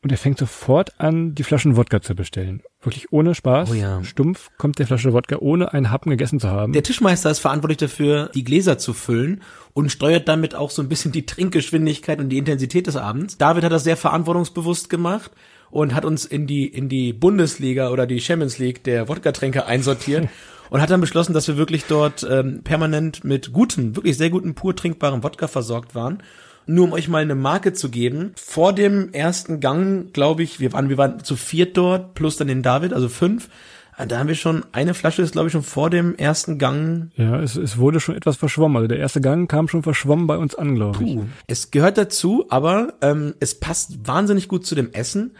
und 0.03 0.11
er 0.11 0.17
fängt 0.17 0.39
sofort 0.39 0.99
an, 0.99 1.35
die 1.35 1.43
Flaschen 1.43 1.77
Wodka 1.77 2.01
zu 2.01 2.15
bestellen. 2.15 2.63
Wirklich 2.81 3.11
ohne 3.11 3.35
Spaß. 3.35 3.69
Oh 3.71 3.75
ja. 3.75 4.03
Stumpf 4.03 4.49
kommt 4.57 4.79
der 4.79 4.87
Flasche 4.87 5.13
Wodka, 5.13 5.37
ohne 5.37 5.73
einen 5.73 5.91
Happen 5.91 6.09
gegessen 6.09 6.39
zu 6.39 6.49
haben. 6.49 6.73
Der 6.73 6.81
Tischmeister 6.81 7.29
ist 7.29 7.39
verantwortlich 7.39 7.77
dafür, 7.77 8.31
die 8.33 8.43
Gläser 8.43 8.79
zu 8.79 8.93
füllen 8.93 9.43
und 9.73 9.91
steuert 9.91 10.27
damit 10.27 10.55
auch 10.55 10.71
so 10.71 10.81
ein 10.81 10.89
bisschen 10.89 11.11
die 11.11 11.27
Trinkgeschwindigkeit 11.27 12.19
und 12.19 12.29
die 12.29 12.39
Intensität 12.39 12.87
des 12.87 12.95
Abends. 12.95 13.37
David 13.37 13.63
hat 13.63 13.71
das 13.71 13.83
sehr 13.83 13.97
verantwortungsbewusst 13.97 14.89
gemacht 14.89 15.31
und 15.69 15.93
hat 15.93 16.03
uns 16.03 16.25
in 16.25 16.47
die, 16.47 16.65
in 16.65 16.89
die 16.89 17.13
Bundesliga 17.13 17.91
oder 17.91 18.07
die 18.07 18.21
Champions 18.21 18.57
League 18.57 18.83
der 18.83 19.07
Wodka-Tränke 19.07 19.67
einsortiert. 19.67 20.27
und 20.71 20.81
hat 20.81 20.89
dann 20.89 21.01
beschlossen, 21.01 21.33
dass 21.33 21.49
wir 21.49 21.57
wirklich 21.57 21.83
dort 21.83 22.25
ähm, 22.27 22.61
permanent 22.63 23.25
mit 23.25 23.51
guten, 23.51 23.97
wirklich 23.97 24.15
sehr 24.15 24.29
guten, 24.29 24.55
pur 24.55 24.73
trinkbaren 24.73 25.21
Wodka 25.21 25.47
versorgt 25.47 25.95
waren 25.95 26.23
nur 26.73 26.85
um 26.85 26.93
euch 26.93 27.07
mal 27.07 27.21
eine 27.21 27.35
Marke 27.35 27.73
zu 27.73 27.89
geben. 27.89 28.31
Vor 28.35 28.73
dem 28.73 29.13
ersten 29.13 29.59
Gang, 29.59 30.13
glaube 30.13 30.43
ich, 30.43 30.59
wir 30.59 30.73
waren, 30.73 30.89
wir 30.89 30.97
waren 30.97 31.23
zu 31.23 31.35
viert 31.35 31.77
dort, 31.77 32.13
plus 32.13 32.37
dann 32.37 32.47
den 32.47 32.63
David, 32.63 32.93
also 32.93 33.09
fünf. 33.09 33.49
Ah, 33.97 34.05
da 34.05 34.19
haben 34.19 34.29
wir 34.29 34.35
schon, 34.35 34.65
eine 34.71 34.93
Flasche 34.93 35.21
ist, 35.21 35.33
glaube 35.33 35.47
ich, 35.47 35.51
schon 35.51 35.63
vor 35.63 35.89
dem 35.89 36.15
ersten 36.15 36.57
Gang. 36.57 37.11
Ja, 37.17 37.39
es, 37.41 37.55
es 37.55 37.77
wurde 37.77 37.99
schon 37.99 38.15
etwas 38.15 38.37
verschwommen. 38.37 38.77
Also 38.77 38.87
der 38.87 38.99
erste 38.99 39.21
Gang 39.21 39.49
kam 39.49 39.67
schon 39.67 39.83
verschwommen 39.83 40.27
bei 40.27 40.37
uns 40.37 40.55
an, 40.55 40.75
glaube 40.75 41.03
ich. 41.03 41.19
Es 41.47 41.71
gehört 41.71 41.97
dazu, 41.97 42.45
aber 42.49 42.93
ähm, 43.01 43.35
es 43.39 43.59
passt 43.59 44.07
wahnsinnig 44.07 44.47
gut 44.47 44.65
zu 44.65 44.75
dem 44.75 44.93
Essen. 44.93 45.31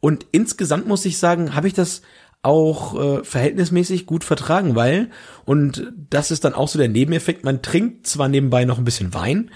Und 0.00 0.26
insgesamt 0.32 0.88
muss 0.88 1.04
ich 1.04 1.18
sagen, 1.18 1.54
habe 1.54 1.68
ich 1.68 1.74
das 1.74 2.02
auch 2.42 2.98
äh, 2.98 3.24
verhältnismäßig 3.24 4.06
gut 4.06 4.24
vertragen, 4.24 4.74
weil, 4.74 5.10
und 5.44 5.92
das 6.08 6.30
ist 6.30 6.44
dann 6.44 6.54
auch 6.54 6.68
so 6.68 6.78
der 6.78 6.88
Nebeneffekt, 6.88 7.44
man 7.44 7.62
trinkt 7.62 8.06
zwar 8.06 8.28
nebenbei 8.28 8.64
noch 8.64 8.78
ein 8.78 8.84
bisschen 8.84 9.12
Wein, 9.12 9.50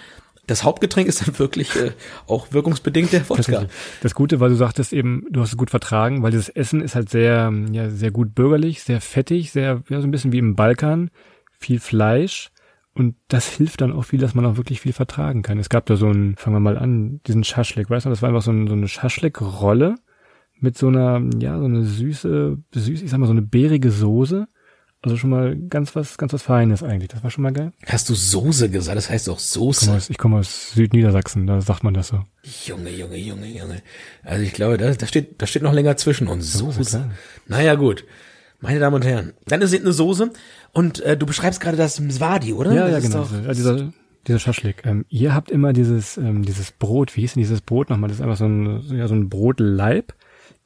das 0.46 0.64
Hauptgetränk 0.64 1.08
ist 1.08 1.26
dann 1.26 1.38
wirklich 1.38 1.74
äh, 1.76 1.92
auch 2.26 2.52
wirkungsbedingt 2.52 3.12
der 3.12 3.28
Wodka. 3.28 3.66
Das 4.02 4.14
Gute, 4.14 4.40
weil 4.40 4.50
du 4.50 4.56
sagtest 4.56 4.92
eben, 4.92 5.24
du 5.30 5.40
hast 5.40 5.50
es 5.50 5.56
gut 5.56 5.70
vertragen, 5.70 6.22
weil 6.22 6.30
dieses 6.30 6.48
Essen 6.48 6.80
ist 6.80 6.94
halt 6.94 7.08
sehr, 7.08 7.52
ja, 7.72 7.90
sehr 7.90 8.10
gut 8.10 8.34
bürgerlich, 8.34 8.82
sehr 8.82 9.00
fettig, 9.00 9.52
sehr, 9.52 9.82
ja, 9.88 10.00
so 10.00 10.06
ein 10.06 10.10
bisschen 10.10 10.32
wie 10.32 10.38
im 10.38 10.54
Balkan, 10.54 11.10
viel 11.58 11.80
Fleisch. 11.80 12.50
Und 12.92 13.16
das 13.28 13.48
hilft 13.48 13.80
dann 13.80 13.92
auch 13.92 14.04
viel, 14.04 14.20
dass 14.20 14.34
man 14.34 14.46
auch 14.46 14.56
wirklich 14.56 14.80
viel 14.80 14.92
vertragen 14.92 15.42
kann. 15.42 15.58
Es 15.58 15.68
gab 15.68 15.86
da 15.86 15.96
so 15.96 16.08
ein, 16.08 16.36
fangen 16.36 16.56
wir 16.56 16.60
mal 16.60 16.78
an, 16.78 17.20
diesen 17.26 17.42
Schaschlik, 17.42 17.90
weißt 17.90 18.06
du, 18.06 18.10
das 18.10 18.22
war 18.22 18.28
einfach 18.28 18.42
so, 18.42 18.52
ein, 18.52 18.68
so 18.68 18.74
eine 18.74 18.86
Schaschlik-Rolle 18.86 19.96
mit 20.60 20.78
so 20.78 20.88
einer, 20.88 21.20
ja, 21.40 21.58
so 21.58 21.64
eine 21.64 21.82
süße, 21.82 22.58
süß, 22.72 23.02
ich 23.02 23.10
sag 23.10 23.18
mal, 23.18 23.26
so 23.26 23.32
eine 23.32 23.42
beerige 23.42 23.90
Soße 23.90 24.46
also 25.04 25.16
schon 25.16 25.30
mal 25.30 25.56
ganz 25.56 25.94
was, 25.94 26.18
ganz 26.18 26.32
was 26.32 26.42
Feines 26.42 26.82
eigentlich. 26.82 27.08
Das 27.08 27.22
war 27.22 27.30
schon 27.30 27.42
mal 27.42 27.52
geil. 27.52 27.72
Hast 27.86 28.08
du 28.08 28.14
Soße 28.14 28.70
gesagt? 28.70 28.96
Das 28.96 29.08
heißt 29.10 29.28
auch 29.28 29.38
Soße. 29.38 29.84
Ich 29.84 29.86
komme 29.86 29.96
aus, 29.98 30.10
ich 30.10 30.18
komme 30.18 30.38
aus 30.38 30.72
Südniedersachsen, 30.72 31.46
da 31.46 31.60
sagt 31.60 31.84
man 31.84 31.94
das 31.94 32.08
so. 32.08 32.20
Junge, 32.66 32.90
Junge, 32.90 33.16
Junge, 33.16 33.46
Junge. 33.46 33.82
Also 34.22 34.42
ich 34.42 34.52
glaube, 34.52 34.76
da, 34.78 34.92
da 34.92 35.06
steht, 35.06 35.40
da 35.40 35.46
steht 35.46 35.62
noch 35.62 35.72
länger 35.72 35.96
zwischen 35.96 36.26
uns. 36.28 36.52
Soße. 36.52 37.10
Naja, 37.46 37.74
gut. 37.76 38.04
Meine 38.60 38.80
Damen 38.80 38.94
und 38.96 39.04
Herren, 39.04 39.34
dann 39.46 39.60
ist 39.60 39.72
es 39.74 39.80
eine 39.80 39.92
Soße 39.92 40.30
und 40.72 41.00
äh, 41.00 41.16
du 41.16 41.26
beschreibst 41.26 41.60
gerade 41.60 41.76
das 41.76 42.00
Mswadi, 42.00 42.54
oder? 42.54 42.72
Ja, 42.72 42.88
das 42.88 42.92
ja, 43.04 43.08
genau. 43.10 43.22
doch- 43.24 43.30
so. 43.30 43.36
Ja, 43.36 43.52
dieser, 43.52 43.92
dieser 44.26 44.38
Schaschlik. 44.38 44.82
Ähm, 44.86 45.04
ihr 45.10 45.34
habt 45.34 45.50
immer 45.50 45.74
dieses, 45.74 46.16
ähm, 46.16 46.44
dieses 46.46 46.72
Brot, 46.72 47.14
wie 47.14 47.20
hieß 47.22 47.34
denn 47.34 47.42
dieses 47.42 47.60
Brot 47.60 47.90
nochmal? 47.90 48.08
Das 48.08 48.18
ist 48.18 48.22
einfach 48.22 48.38
so 48.38 48.46
ein, 48.46 48.82
ja, 48.96 49.06
so 49.06 49.14
ein 49.14 49.28
Brotleib. 49.28 50.14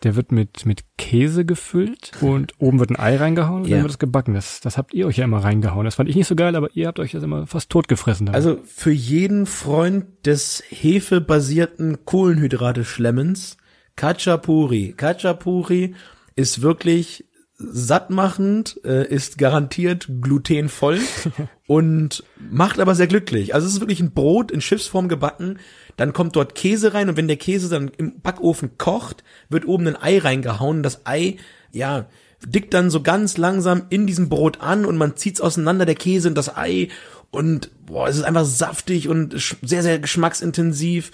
Der 0.04 0.14
wird 0.14 0.30
mit, 0.30 0.64
mit 0.64 0.84
Käse 0.96 1.44
gefüllt 1.44 2.12
und 2.20 2.52
oben 2.58 2.78
wird 2.78 2.90
ein 2.90 2.96
Ei 2.98 3.16
reingehauen 3.16 3.62
und 3.62 3.68
Ja. 3.68 3.76
dann 3.78 3.84
wird 3.84 3.92
es 3.92 3.98
gebacken. 3.98 4.34
Das, 4.34 4.60
das 4.60 4.78
habt 4.78 4.94
ihr 4.94 5.06
euch 5.08 5.16
ja 5.16 5.24
immer 5.24 5.38
reingehauen. 5.42 5.84
Das 5.84 5.96
fand 5.96 6.08
ich 6.08 6.14
nicht 6.14 6.28
so 6.28 6.36
geil, 6.36 6.54
aber 6.54 6.68
ihr 6.74 6.86
habt 6.86 7.00
euch 7.00 7.12
das 7.12 7.22
immer 7.24 7.46
fast 7.48 7.68
totgefressen. 7.70 8.26
damit. 8.26 8.36
Also 8.36 8.60
für 8.64 8.92
jeden 8.92 9.46
Freund 9.46 10.06
des 10.24 10.62
hefebasierten 10.68 12.04
Kohlenhydrate-Schlemmens, 12.04 13.56
Kachapuri. 13.96 14.94
Kachapuri 14.96 15.94
ist 16.36 16.62
wirklich 16.62 17.24
sattmachend, 17.56 18.80
äh, 18.84 19.06
ist 19.12 19.38
garantiert 19.38 20.08
glutenvoll 20.20 21.00
und 21.66 22.22
macht 22.50 22.78
aber 22.78 22.94
sehr 22.94 23.08
glücklich. 23.08 23.54
Also 23.54 23.66
es 23.66 23.74
ist 23.74 23.80
wirklich 23.80 24.00
ein 24.00 24.12
Brot 24.12 24.50
in 24.52 24.60
Schiffsform 24.60 25.08
gebacken, 25.08 25.58
dann 25.98 26.12
kommt 26.12 26.36
dort 26.36 26.54
Käse 26.54 26.94
rein 26.94 27.10
und 27.10 27.16
wenn 27.16 27.28
der 27.28 27.36
Käse 27.36 27.68
dann 27.68 27.90
im 27.98 28.20
Backofen 28.20 28.78
kocht, 28.78 29.24
wird 29.50 29.66
oben 29.66 29.88
ein 29.88 30.00
Ei 30.00 30.18
reingehauen. 30.18 30.82
Das 30.82 31.04
Ei, 31.04 31.36
ja, 31.72 32.06
dickt 32.46 32.72
dann 32.72 32.88
so 32.88 33.02
ganz 33.02 33.36
langsam 33.36 33.82
in 33.90 34.06
diesem 34.06 34.28
Brot 34.28 34.60
an 34.60 34.86
und 34.86 34.96
man 34.96 35.16
zieht's 35.16 35.40
auseinander, 35.40 35.86
der 35.86 35.96
Käse 35.96 36.28
und 36.28 36.36
das 36.36 36.56
Ei 36.56 36.88
und 37.32 37.70
boah, 37.84 38.08
es 38.08 38.16
ist 38.16 38.22
einfach 38.22 38.44
saftig 38.44 39.08
und 39.08 39.34
sehr, 39.60 39.82
sehr 39.82 39.98
geschmacksintensiv. 39.98 41.10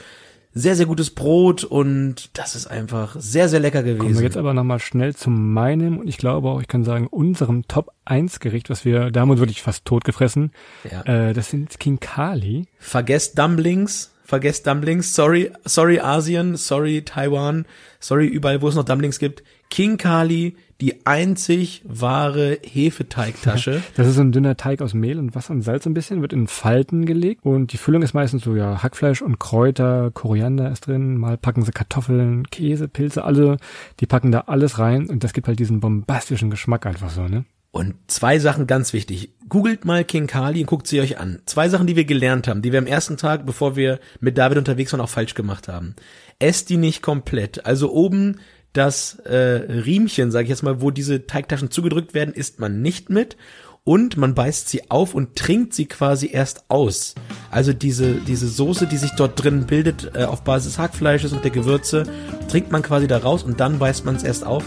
Sehr, 0.57 0.76
sehr 0.76 0.87
gutes 0.87 1.11
Brot 1.11 1.64
und 1.64 2.38
das 2.38 2.55
ist 2.55 2.69
einfach 2.69 3.17
sehr, 3.19 3.49
sehr 3.49 3.59
lecker 3.59 3.83
gewesen. 3.83 3.99
Kommen 3.99 4.14
wir 4.14 4.23
jetzt 4.23 4.37
aber 4.37 4.55
nochmal 4.55 4.79
schnell 4.79 5.12
zu 5.12 5.29
meinem 5.29 5.99
und 5.99 6.07
ich 6.07 6.17
glaube 6.17 6.49
auch, 6.49 6.61
ich 6.61 6.69
kann 6.69 6.85
sagen, 6.85 7.09
unserem 7.09 7.67
Top 7.67 7.91
1 8.05 8.38
Gericht, 8.38 8.71
was 8.71 8.85
wir, 8.85 9.11
da 9.11 9.23
haben 9.23 9.31
wir 9.31 9.41
wirklich 9.41 9.62
fast 9.62 9.85
totgefressen. 9.85 10.53
Ja. 10.88 11.31
Äh, 11.31 11.33
das 11.33 11.50
sind 11.50 11.81
King 11.81 11.99
Kali. 11.99 12.69
Vergesst 12.79 13.37
Dumplings, 13.37 14.13
vergesst 14.25 14.66
Dumplings, 14.66 15.14
sorry, 15.14 15.50
sorry 15.64 16.00
Asien, 16.00 16.57
sorry 16.57 17.02
Taiwan, 17.02 17.66
sorry 18.00 18.26
überall, 18.26 18.62
wo 18.62 18.69
es 18.69 18.75
noch 18.75 18.85
Dumplings 18.85 19.19
gibt. 19.19 19.43
King 19.71 19.97
Kali, 19.97 20.57
die 20.81 21.07
einzig 21.07 21.83
wahre 21.85 22.59
Hefeteigtasche. 22.62 23.83
Das 23.97 24.07
ist 24.07 24.16
so 24.16 24.21
ein 24.21 24.33
dünner 24.33 24.57
Teig 24.57 24.83
aus 24.83 24.95
Mehl 24.95 25.19
und 25.19 25.35
Wasser 25.35 25.52
und 25.52 25.62
Salz 25.62 25.87
ein 25.87 25.95
bisschen, 25.95 26.21
wird 26.21 26.33
in 26.33 26.47
Falten 26.47 27.07
gelegt 27.07 27.45
und 27.45 27.73
die 27.73 27.76
Füllung 27.76 28.02
ist 28.02 28.14
meistens 28.14 28.45
so, 28.45 28.54
ja, 28.54 28.83
Hackfleisch 28.83 29.23
und 29.23 29.38
Kräuter, 29.38 30.11
Koriander 30.12 30.71
ist 30.71 30.87
drin, 30.87 31.16
mal 31.16 31.37
packen 31.37 31.62
sie 31.62 31.73
Kartoffeln, 31.73 32.49
Käse, 32.50 32.88
Pilze, 32.88 33.25
alle, 33.25 33.57
die 34.00 34.07
packen 34.07 34.33
da 34.33 34.45
alles 34.47 34.78
rein 34.78 35.09
und 35.09 35.25
das 35.25 35.33
gibt 35.33 35.49
halt 35.49 35.59
diesen 35.59 35.81
bombastischen 35.81 36.50
Geschmack 36.50 36.87
einfach 36.87 37.11
so, 37.11 37.28
ne? 37.28 37.45
Und 37.75 37.97
zwei 38.07 38.38
Sachen 38.38 38.69
ganz 38.69 38.93
wichtig. 38.93 39.31
Googelt 39.49 39.85
mal 39.85 40.04
King 40.04 40.28
Kali 40.28 40.61
und 40.61 40.66
guckt 40.66 40.87
sie 40.87 41.00
euch 41.00 41.19
an. 41.19 41.40
Zwei 41.45 41.69
Sachen, 41.69 41.88
die 41.88 41.97
wir 41.97 42.04
gelernt 42.04 42.47
haben, 42.47 42.62
die 42.62 42.71
wir 42.71 42.78
am 42.78 42.87
ersten 42.87 43.16
Tag, 43.16 43.45
bevor 43.47 43.75
wir 43.75 43.99
mit 44.21 44.38
David 44.38 44.59
unterwegs 44.59 44.93
waren, 44.93 45.00
auch 45.00 45.09
falsch 45.09 45.35
gemacht 45.35 45.66
haben. 45.66 45.97
Esst 46.38 46.71
die 46.71 46.76
nicht 46.76 47.02
komplett. 47.02 47.66
Also 47.66 47.90
oben 47.90 48.37
das 48.75 49.16
äh, 49.25 49.37
Riemchen, 49.37 50.31
sage 50.31 50.45
ich 50.45 50.50
jetzt 50.50 50.62
mal, 50.62 50.83
wo 50.83 50.93
diese 50.93 51.26
Teigtaschen 51.26 51.73
zugedrückt 51.73 52.14
werden, 52.14 52.33
isst 52.33 52.61
man 52.61 52.81
nicht 52.81 53.11
mit. 53.11 53.37
Und 53.83 54.16
man 54.16 54.37
beißt 54.37 54.69
sie 54.69 54.88
auf 54.88 55.12
und 55.12 55.35
trinkt 55.35 55.75
sie 55.75 55.87
quasi 55.87 56.31
erst 56.33 56.71
aus. 56.71 57.16
Also 57.50 57.73
diese, 57.73 58.14
diese 58.21 58.47
Soße, 58.47 58.87
die 58.87 58.99
sich 58.99 59.11
dort 59.16 59.43
drin 59.43 59.66
bildet, 59.66 60.12
äh, 60.14 60.23
auf 60.23 60.45
Basis 60.45 60.78
Hackfleisches 60.78 61.33
und 61.33 61.43
der 61.43 61.50
Gewürze, 61.50 62.04
trinkt 62.49 62.71
man 62.71 62.83
quasi 62.83 63.09
da 63.09 63.19
raus 63.19 63.43
und 63.43 63.59
dann 63.59 63.81
beißt 63.81 64.04
man 64.04 64.14
es 64.14 64.23
erst 64.23 64.47
auf 64.47 64.64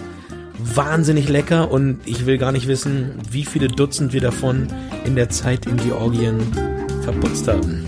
wahnsinnig 0.58 1.30
lecker 1.30 1.72
und 1.72 2.00
ich 2.06 2.26
will 2.26 2.38
gar 2.38 2.52
nicht 2.52 2.68
wissen, 2.68 3.14
wie 3.30 3.46
viele 3.46 3.68
Dutzend 3.68 4.14
wir 4.14 4.22
davon 4.22 4.68
in 5.06 5.16
der 5.16 5.30
Zeit 5.30 5.66
in 5.66 5.78
Georgien 5.78 6.40
verputzt 7.04 7.48
haben. 7.48 7.86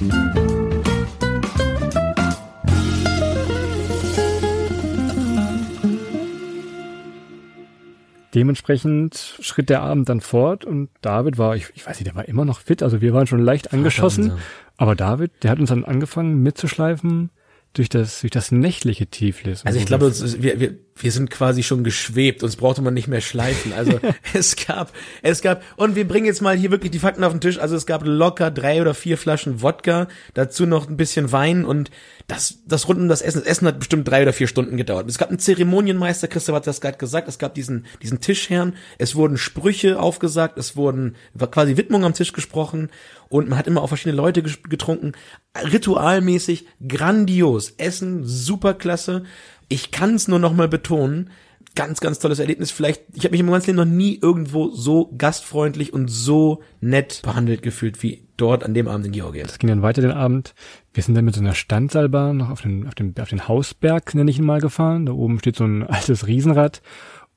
Dementsprechend 8.35 9.37
schritt 9.39 9.69
der 9.69 9.81
Abend 9.81 10.07
dann 10.07 10.21
fort 10.21 10.63
und 10.63 10.89
David 11.01 11.39
war, 11.39 11.55
ich, 11.55 11.71
ich 11.73 11.85
weiß 11.85 11.99
nicht, 11.99 12.07
der 12.07 12.15
war 12.15 12.27
immer 12.27 12.45
noch 12.45 12.59
fit, 12.59 12.83
also 12.83 13.01
wir 13.01 13.13
waren 13.13 13.25
schon 13.25 13.39
leicht 13.39 13.73
angeschossen, 13.73 14.33
aber 14.77 14.95
David, 14.95 15.31
der 15.41 15.51
hat 15.51 15.59
uns 15.59 15.69
dann 15.69 15.83
angefangen 15.83 16.43
mitzuschleifen 16.43 17.31
durch 17.73 17.89
das, 17.89 18.21
durch 18.21 18.31
das 18.31 18.51
nächtliche 18.51 19.07
Tiflis. 19.07 19.65
Also 19.65 19.79
ich 19.79 19.85
glaube, 19.85 20.11
wir, 20.41 20.59
wir, 20.59 20.77
wir 21.01 21.11
sind 21.11 21.29
quasi 21.29 21.63
schon 21.63 21.83
geschwebt, 21.83 22.43
uns 22.43 22.55
brauchte 22.55 22.81
man 22.81 22.93
nicht 22.93 23.07
mehr 23.07 23.21
schleifen. 23.21 23.73
Also 23.73 23.99
es 24.33 24.55
gab, 24.55 24.91
es 25.21 25.41
gab, 25.41 25.63
und 25.77 25.95
wir 25.95 26.07
bringen 26.07 26.25
jetzt 26.25 26.41
mal 26.41 26.55
hier 26.55 26.71
wirklich 26.71 26.91
die 26.91 26.99
Fakten 26.99 27.23
auf 27.23 27.31
den 27.31 27.41
Tisch. 27.41 27.59
Also 27.59 27.75
es 27.75 27.85
gab 27.85 28.03
locker 28.05 28.51
drei 28.51 28.81
oder 28.81 28.93
vier 28.93 29.17
Flaschen 29.17 29.61
Wodka, 29.61 30.07
dazu 30.33 30.65
noch 30.65 30.89
ein 30.89 30.97
bisschen 30.97 31.31
Wein 31.31 31.65
und 31.65 31.91
das, 32.27 32.59
das 32.65 32.87
rund 32.87 32.99
um 32.99 33.07
das 33.07 33.21
Essen. 33.21 33.39
Das 33.39 33.47
Essen 33.47 33.67
hat 33.67 33.79
bestimmt 33.79 34.07
drei 34.07 34.21
oder 34.21 34.33
vier 34.33 34.47
Stunden 34.47 34.77
gedauert. 34.77 35.09
Es 35.09 35.17
gab 35.17 35.29
einen 35.29 35.39
Zeremonienmeister, 35.39 36.27
Christoph 36.27 36.55
hat 36.55 36.67
das 36.67 36.81
gerade 36.81 36.97
gesagt, 36.97 37.27
es 37.27 37.39
gab 37.39 37.55
diesen, 37.55 37.85
diesen 38.01 38.19
Tischherrn, 38.19 38.75
es 38.97 39.15
wurden 39.15 39.37
Sprüche 39.37 39.99
aufgesagt, 39.99 40.57
es 40.57 40.75
wurden 40.75 41.15
war 41.33 41.49
quasi 41.49 41.77
Widmungen 41.77 42.05
am 42.05 42.13
Tisch 42.13 42.33
gesprochen 42.33 42.89
und 43.29 43.49
man 43.49 43.57
hat 43.57 43.67
immer 43.67 43.81
auch 43.81 43.87
verschiedene 43.87 44.17
Leute 44.17 44.43
getrunken. 44.43 45.13
Ritualmäßig 45.55 46.65
grandios. 46.87 47.73
Essen, 47.77 48.23
superklasse. 48.23 49.23
Ich 49.69 49.91
kann 49.91 50.15
es 50.15 50.27
nur 50.27 50.39
noch 50.39 50.53
mal 50.53 50.67
betonen. 50.67 51.29
Ganz, 51.75 51.99
ganz 51.99 52.19
tolles 52.19 52.39
Erlebnis. 52.39 52.71
Vielleicht, 52.71 53.03
ich 53.13 53.23
habe 53.23 53.31
mich 53.31 53.39
im 53.39 53.49
ganzen 53.49 53.67
Leben 53.67 53.77
noch 53.77 53.95
nie 53.95 54.19
irgendwo 54.21 54.69
so 54.69 55.13
gastfreundlich 55.17 55.93
und 55.93 56.09
so 56.09 56.61
nett 56.81 57.21
behandelt 57.23 57.61
gefühlt 57.61 58.01
wie 58.01 58.27
dort 58.37 58.63
an 58.63 58.73
dem 58.73 58.87
Abend 58.87 59.05
in 59.05 59.11
Georgien. 59.11 59.45
Das 59.45 59.59
ging 59.59 59.69
dann 59.69 59.83
weiter 59.83 60.01
den 60.01 60.11
Abend. 60.11 60.55
Wir 60.93 61.03
sind 61.03 61.13
dann 61.15 61.25
mit 61.25 61.35
so 61.35 61.41
einer 61.41 61.53
Standseilbahn 61.53 62.37
noch 62.37 62.49
auf 62.49 62.61
den, 62.61 62.87
auf 62.87 62.95
den, 62.95 63.13
auf 63.19 63.29
den 63.29 63.47
Hausberg, 63.47 64.15
nenne 64.15 64.31
ich 64.31 64.39
ihn 64.39 64.45
mal, 64.45 64.61
gefahren. 64.61 65.05
Da 65.05 65.11
oben 65.11 65.39
steht 65.39 65.55
so 65.55 65.65
ein 65.65 65.83
altes 65.87 66.25
Riesenrad. 66.25 66.81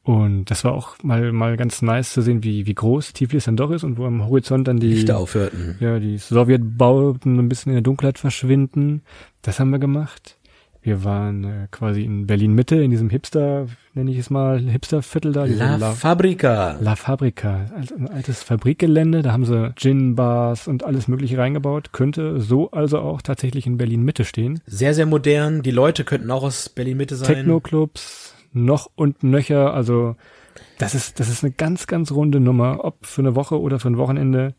Und 0.05 0.47
das 0.47 0.65
war 0.65 0.73
auch 0.73 0.97
mal, 1.03 1.31
mal 1.33 1.57
ganz 1.57 1.81
nice 1.81 2.13
zu 2.13 2.23
sehen, 2.23 2.43
wie, 2.43 2.67
wie 2.67 2.75
groß 2.75 3.13
Tiflis 3.13 3.45
dann 3.45 3.57
doch 3.57 3.71
ist 3.71 3.85
und 3.85 3.99
wo 3.99 4.07
am 4.07 4.25
Horizont 4.25 4.67
dann 4.67 4.81
die, 4.81 4.95
Lichter 4.95 5.19
aufhörten. 5.19 5.77
ja, 5.79 6.01
die 6.01 6.19
Sowjetbauten 6.19 7.37
so 7.37 7.43
ein 7.43 7.49
bisschen 7.49 7.71
in 7.71 7.77
der 7.77 7.83
Dunkelheit 7.83 8.19
verschwinden. 8.19 9.03
Das 9.43 9.61
haben 9.61 9.71
wir 9.71 9.79
gemacht. 9.79 10.39
Wir 10.85 11.05
waren 11.05 11.45
äh, 11.45 11.69
quasi 11.71 12.03
in 12.03 12.27
Berlin 12.27 12.55
Mitte, 12.55 12.83
in 12.83 12.91
diesem 12.91 13.09
Hipster, 13.09 13.69
nenne 13.95 14.11
ich 14.11 14.19
es 14.19 14.31
mal, 14.31 14.59
Hipsterviertel 14.59 15.33
da. 15.33 15.47
diese 15.47 15.65
La 15.65 15.93
Fabrica. 15.93 16.77
La 16.81 16.97
Fabrica, 16.97 17.67
also 17.77 17.95
ein 17.95 18.09
altes 18.09 18.43
Fabrikgelände, 18.43 19.23
da 19.23 19.31
haben 19.31 19.45
sie 19.45 19.73
Gin-Bars 19.77 20.67
und 20.67 20.83
alles 20.83 21.07
mögliche 21.07 21.39
reingebaut. 21.39 21.93
Könnte 21.93 22.41
so 22.41 22.73
also 22.73 22.99
auch 22.99 23.23
tatsächlich 23.23 23.67
in 23.69 23.77
Berlin 23.77 24.03
Mitte 24.03 24.25
stehen. 24.25 24.61
Sehr, 24.67 24.93
sehr 24.93 25.07
modern. 25.07 25.63
Die 25.63 25.71
Leute 25.71 26.03
könnten 26.03 26.31
auch 26.33 26.43
aus 26.43 26.69
Berlin-Mitte 26.69 27.15
sein. 27.15 27.33
Techno-Clubs, 27.33 28.35
noch 28.53 28.91
und 28.97 29.23
nöcher, 29.23 29.73
also 29.73 30.17
das 30.79 30.97
ist, 30.97 31.21
das 31.21 31.29
ist 31.29 31.45
eine 31.45 31.53
ganz, 31.53 31.87
ganz 31.87 32.11
runde 32.11 32.41
Nummer. 32.41 32.85
Ob 32.85 33.07
für 33.07 33.23
eine 33.23 33.37
Woche 33.37 33.61
oder 33.61 33.79
für 33.79 33.89
ein 33.89 33.99
Wochenende, 33.99 34.55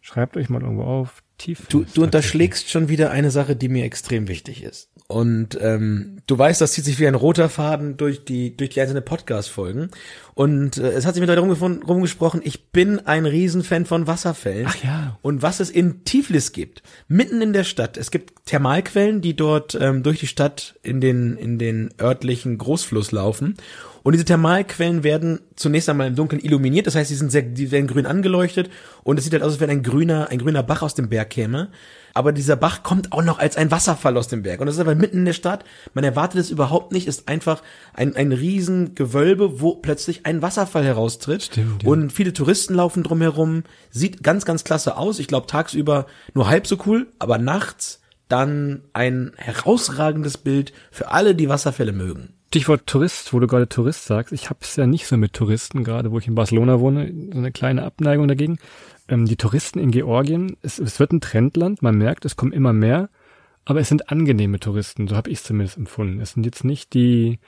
schreibt 0.00 0.38
euch 0.38 0.48
mal 0.48 0.62
irgendwo 0.62 0.84
auf. 0.84 1.22
Tief. 1.36 1.66
Du, 1.68 1.84
du 1.84 2.02
unterschlägst 2.02 2.70
schon 2.70 2.88
wieder 2.88 3.10
eine 3.10 3.30
Sache, 3.30 3.56
die 3.56 3.68
mir 3.68 3.84
extrem 3.84 4.26
wichtig 4.26 4.62
ist. 4.62 4.88
Und 5.08 5.56
ähm, 5.60 6.18
du 6.26 6.36
weißt, 6.36 6.60
das 6.60 6.72
zieht 6.72 6.84
sich 6.84 6.98
wie 6.98 7.06
ein 7.06 7.14
roter 7.14 7.48
Faden 7.48 7.96
durch 7.96 8.24
die 8.24 8.56
durch 8.56 8.70
die 8.70 8.80
einzelnen 8.80 9.04
Podcast-Folgen. 9.04 9.90
Und 10.34 10.78
äh, 10.78 10.90
es 10.90 11.06
hat 11.06 11.14
sich 11.14 11.20
mit 11.20 11.28
Leuten 11.28 11.48
rumgefon- 11.48 11.84
rumgesprochen. 11.84 12.40
Ich 12.42 12.70
bin 12.72 13.06
ein 13.06 13.24
Riesenfan 13.24 13.86
von 13.86 14.08
Wasserfällen. 14.08 14.66
Ach 14.68 14.82
ja. 14.82 15.18
Und 15.22 15.42
was 15.42 15.60
es 15.60 15.70
in 15.70 16.02
Tiflis 16.02 16.50
gibt, 16.50 16.82
mitten 17.06 17.40
in 17.40 17.52
der 17.52 17.62
Stadt. 17.62 17.96
Es 17.96 18.10
gibt 18.10 18.46
Thermalquellen, 18.46 19.20
die 19.20 19.36
dort 19.36 19.78
ähm, 19.80 20.02
durch 20.02 20.18
die 20.18 20.26
Stadt 20.26 20.74
in 20.82 21.00
den 21.00 21.36
in 21.36 21.58
den 21.58 21.90
örtlichen 22.00 22.58
Großfluss 22.58 23.12
laufen. 23.12 23.54
Und 24.02 24.12
diese 24.12 24.24
Thermalquellen 24.24 25.04
werden 25.04 25.40
zunächst 25.54 25.88
einmal 25.88 26.06
im 26.08 26.14
Dunkeln 26.14 26.40
illuminiert, 26.40 26.86
das 26.86 26.94
heißt, 26.94 27.08
sie 27.08 27.16
sind 27.16 27.32
sehr, 27.32 27.42
die 27.42 27.72
werden 27.72 27.88
grün 27.88 28.06
angeleuchtet 28.06 28.70
und 29.02 29.18
es 29.18 29.24
sieht 29.24 29.32
halt 29.32 29.42
aus, 29.42 29.54
als 29.54 29.60
wenn 29.60 29.68
ein 29.68 29.82
grüner, 29.82 30.28
ein 30.30 30.38
grüner 30.38 30.62
Bach 30.62 30.82
aus 30.82 30.94
dem 30.94 31.08
Berg 31.08 31.30
käme. 31.30 31.70
Aber 32.16 32.32
dieser 32.32 32.56
Bach 32.56 32.82
kommt 32.82 33.12
auch 33.12 33.22
noch 33.22 33.38
als 33.38 33.58
ein 33.58 33.70
Wasserfall 33.70 34.16
aus 34.16 34.26
dem 34.26 34.42
Berg. 34.42 34.60
Und 34.60 34.68
das 34.68 34.76
ist 34.76 34.80
aber 34.80 34.94
mitten 34.94 35.18
in 35.18 35.24
der 35.26 35.34
Stadt. 35.34 35.66
Man 35.92 36.02
erwartet 36.02 36.40
es 36.40 36.48
überhaupt 36.50 36.90
nicht, 36.92 37.06
ist 37.06 37.28
einfach 37.28 37.62
ein, 37.92 38.16
ein 38.16 38.32
riesen 38.32 38.94
Gewölbe, 38.94 39.60
wo 39.60 39.74
plötzlich 39.74 40.24
ein 40.24 40.40
Wasserfall 40.40 40.82
heraustritt. 40.82 41.42
Stimmt, 41.42 41.82
ja. 41.82 41.88
Und 41.90 42.14
viele 42.14 42.32
Touristen 42.32 42.72
laufen 42.72 43.02
drumherum. 43.02 43.64
Sieht 43.90 44.22
ganz, 44.22 44.46
ganz 44.46 44.64
klasse 44.64 44.96
aus. 44.96 45.18
Ich 45.18 45.28
glaube, 45.28 45.46
tagsüber 45.46 46.06
nur 46.32 46.48
halb 46.48 46.66
so 46.66 46.78
cool, 46.86 47.06
aber 47.18 47.36
nachts 47.36 48.00
dann 48.28 48.84
ein 48.94 49.32
herausragendes 49.36 50.38
Bild 50.38 50.72
für 50.90 51.10
alle, 51.10 51.34
die 51.34 51.50
Wasserfälle 51.50 51.92
mögen. 51.92 52.32
Stichwort 52.56 52.86
Tourist, 52.86 53.34
wo 53.34 53.38
du 53.38 53.46
gerade 53.46 53.68
Tourist 53.68 54.06
sagst. 54.06 54.32
Ich 54.32 54.48
hab's 54.48 54.76
ja 54.76 54.86
nicht 54.86 55.06
so 55.06 55.18
mit 55.18 55.34
Touristen, 55.34 55.84
gerade 55.84 56.10
wo 56.10 56.18
ich 56.18 56.26
in 56.26 56.34
Barcelona 56.34 56.80
wohne, 56.80 57.12
so 57.30 57.36
eine 57.36 57.52
kleine 57.52 57.82
Abneigung 57.82 58.28
dagegen. 58.28 58.56
Ähm, 59.08 59.26
die 59.26 59.36
Touristen 59.36 59.78
in 59.78 59.90
Georgien, 59.90 60.56
es, 60.62 60.78
es 60.78 60.98
wird 60.98 61.12
ein 61.12 61.20
Trendland, 61.20 61.82
man 61.82 61.98
merkt, 61.98 62.24
es 62.24 62.34
kommen 62.34 62.52
immer 62.52 62.72
mehr, 62.72 63.10
aber 63.66 63.80
es 63.80 63.90
sind 63.90 64.10
angenehme 64.10 64.58
Touristen, 64.58 65.06
so 65.06 65.16
habe 65.16 65.28
ich 65.28 65.42
zumindest 65.42 65.76
empfunden. 65.76 66.18
Es 66.18 66.32
sind 66.32 66.46
jetzt 66.46 66.64
nicht 66.64 66.94
die, 66.94 67.40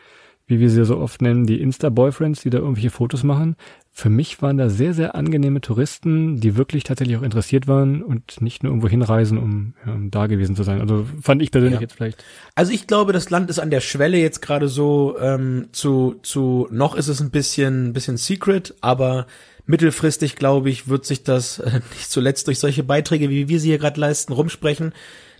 wie 0.46 0.60
wir 0.60 0.68
sie 0.68 0.84
so 0.84 0.98
oft 0.98 1.22
nennen, 1.22 1.46
die 1.46 1.62
Insta-Boyfriends, 1.62 2.42
die 2.42 2.50
da 2.50 2.58
irgendwelche 2.58 2.90
Fotos 2.90 3.24
machen. 3.24 3.56
Für 3.98 4.10
mich 4.10 4.40
waren 4.42 4.58
da 4.58 4.70
sehr, 4.70 4.94
sehr 4.94 5.16
angenehme 5.16 5.60
Touristen, 5.60 6.38
die 6.38 6.56
wirklich 6.56 6.84
tatsächlich 6.84 7.16
auch 7.16 7.22
interessiert 7.22 7.66
waren 7.66 8.00
und 8.00 8.40
nicht 8.40 8.62
nur 8.62 8.70
irgendwo 8.70 8.86
hinreisen, 8.86 9.38
um, 9.38 9.74
ja, 9.84 9.92
um 9.92 10.12
da 10.12 10.28
gewesen 10.28 10.54
zu 10.54 10.62
sein. 10.62 10.80
Also 10.80 11.04
fand 11.20 11.42
ich 11.42 11.50
persönlich 11.50 11.78
Ja. 11.78 11.80
jetzt 11.80 11.94
vielleicht. 11.94 12.24
Also 12.54 12.70
ich 12.70 12.86
glaube, 12.86 13.12
das 13.12 13.28
Land 13.30 13.50
ist 13.50 13.58
an 13.58 13.70
der 13.70 13.80
Schwelle 13.80 14.16
jetzt 14.16 14.40
gerade 14.40 14.68
so 14.68 15.18
ähm, 15.20 15.70
zu 15.72 16.14
zu 16.22 16.68
noch 16.70 16.94
ist 16.94 17.08
es 17.08 17.20
ein 17.20 17.30
bisschen 17.30 17.92
bisschen 17.92 18.18
secret, 18.18 18.76
aber 18.82 19.26
mittelfristig 19.66 20.36
glaube 20.36 20.70
ich 20.70 20.86
wird 20.86 21.04
sich 21.04 21.24
das 21.24 21.58
äh, 21.58 21.80
nicht 21.96 22.08
zuletzt 22.08 22.46
durch 22.46 22.60
solche 22.60 22.84
Beiträge 22.84 23.28
wie 23.30 23.48
wir 23.48 23.58
sie 23.58 23.70
hier 23.70 23.78
gerade 23.78 24.00
leisten 24.00 24.32
rumsprechen, 24.32 24.92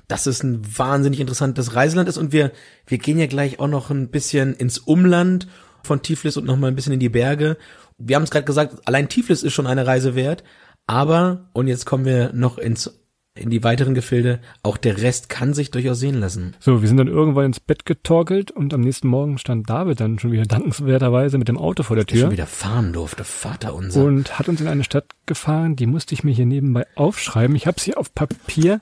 dass 0.09 0.27
es 0.27 0.43
ein 0.43 0.63
wahnsinnig 0.77 1.21
interessantes 1.21 1.77
Reiseland 1.77 2.09
ist 2.09 2.17
und 2.19 2.33
wir 2.33 2.51
wir 2.89 2.99
gehen 2.99 3.21
ja 3.21 3.27
gleich 3.27 3.61
auch 3.61 3.69
noch 3.69 3.91
ein 3.91 4.09
bisschen 4.09 4.55
ins 4.55 4.79
Umland 4.79 5.47
von 5.85 6.03
Tiflis 6.03 6.37
und 6.37 6.45
noch 6.45 6.57
mal 6.57 6.67
ein 6.67 6.75
bisschen 6.75 6.93
in 6.93 6.99
die 7.01 7.09
Berge. 7.09 7.57
Wir 7.99 8.17
haben 8.17 8.23
es 8.23 8.31
gerade 8.31 8.47
gesagt, 8.47 8.87
allein 8.87 9.09
Tiflis 9.09 9.43
ist 9.43 9.53
schon 9.53 9.67
eine 9.67 9.87
Reise 9.87 10.15
wert, 10.15 10.45
aber 10.87 11.49
und 11.53 11.67
jetzt 11.67 11.85
kommen 11.85 12.05
wir 12.05 12.33
noch 12.33 12.59
ins 12.59 12.95
in 13.39 13.51
die 13.51 13.63
weiteren 13.63 13.95
Gefilde, 13.95 14.41
auch 14.63 14.77
der 14.77 15.01
Rest 15.01 15.29
kann 15.29 15.55
sich 15.55 15.71
durchaus 15.71 16.01
sehen 16.01 16.19
lassen. 16.19 16.55
So, 16.59 16.83
wir 16.83 16.89
sind 16.89 16.97
dann 16.97 17.09
irgendwann 17.09 17.47
ins 17.47 17.61
Bett 17.61 17.87
getorkelt 17.87 18.51
und 18.51 18.75
am 18.75 18.81
nächsten 18.81 19.09
Morgen 19.09 19.39
stand 19.39 19.71
David 19.71 20.01
dann 20.01 20.19
schon 20.19 20.33
wieder 20.33 20.45
dankenswerterweise 20.45 21.39
mit 21.39 21.49
dem 21.49 21.57
Auto 21.57 21.83
vor 21.83 21.97
der 21.97 22.05
der 22.05 22.15
schon 22.17 22.23
Tür 22.23 22.33
wieder 22.33 22.47
fahren 22.47 22.93
durfte, 22.93 23.25
Vater 23.25 23.75
unser. 23.75 24.05
und 24.05 24.39
hat 24.39 24.49
uns 24.49 24.61
in 24.61 24.67
eine 24.67 24.85
Stadt 24.85 25.07
gefahren, 25.27 25.77
die 25.77 25.87
musste 25.87 26.15
ich 26.15 26.25
mir 26.25 26.33
hier 26.33 26.47
nebenbei 26.47 26.87
aufschreiben. 26.97 27.55
Ich 27.55 27.67
habe 27.67 27.81
sie 27.81 27.97
auf 27.97 28.15
Papier. 28.15 28.81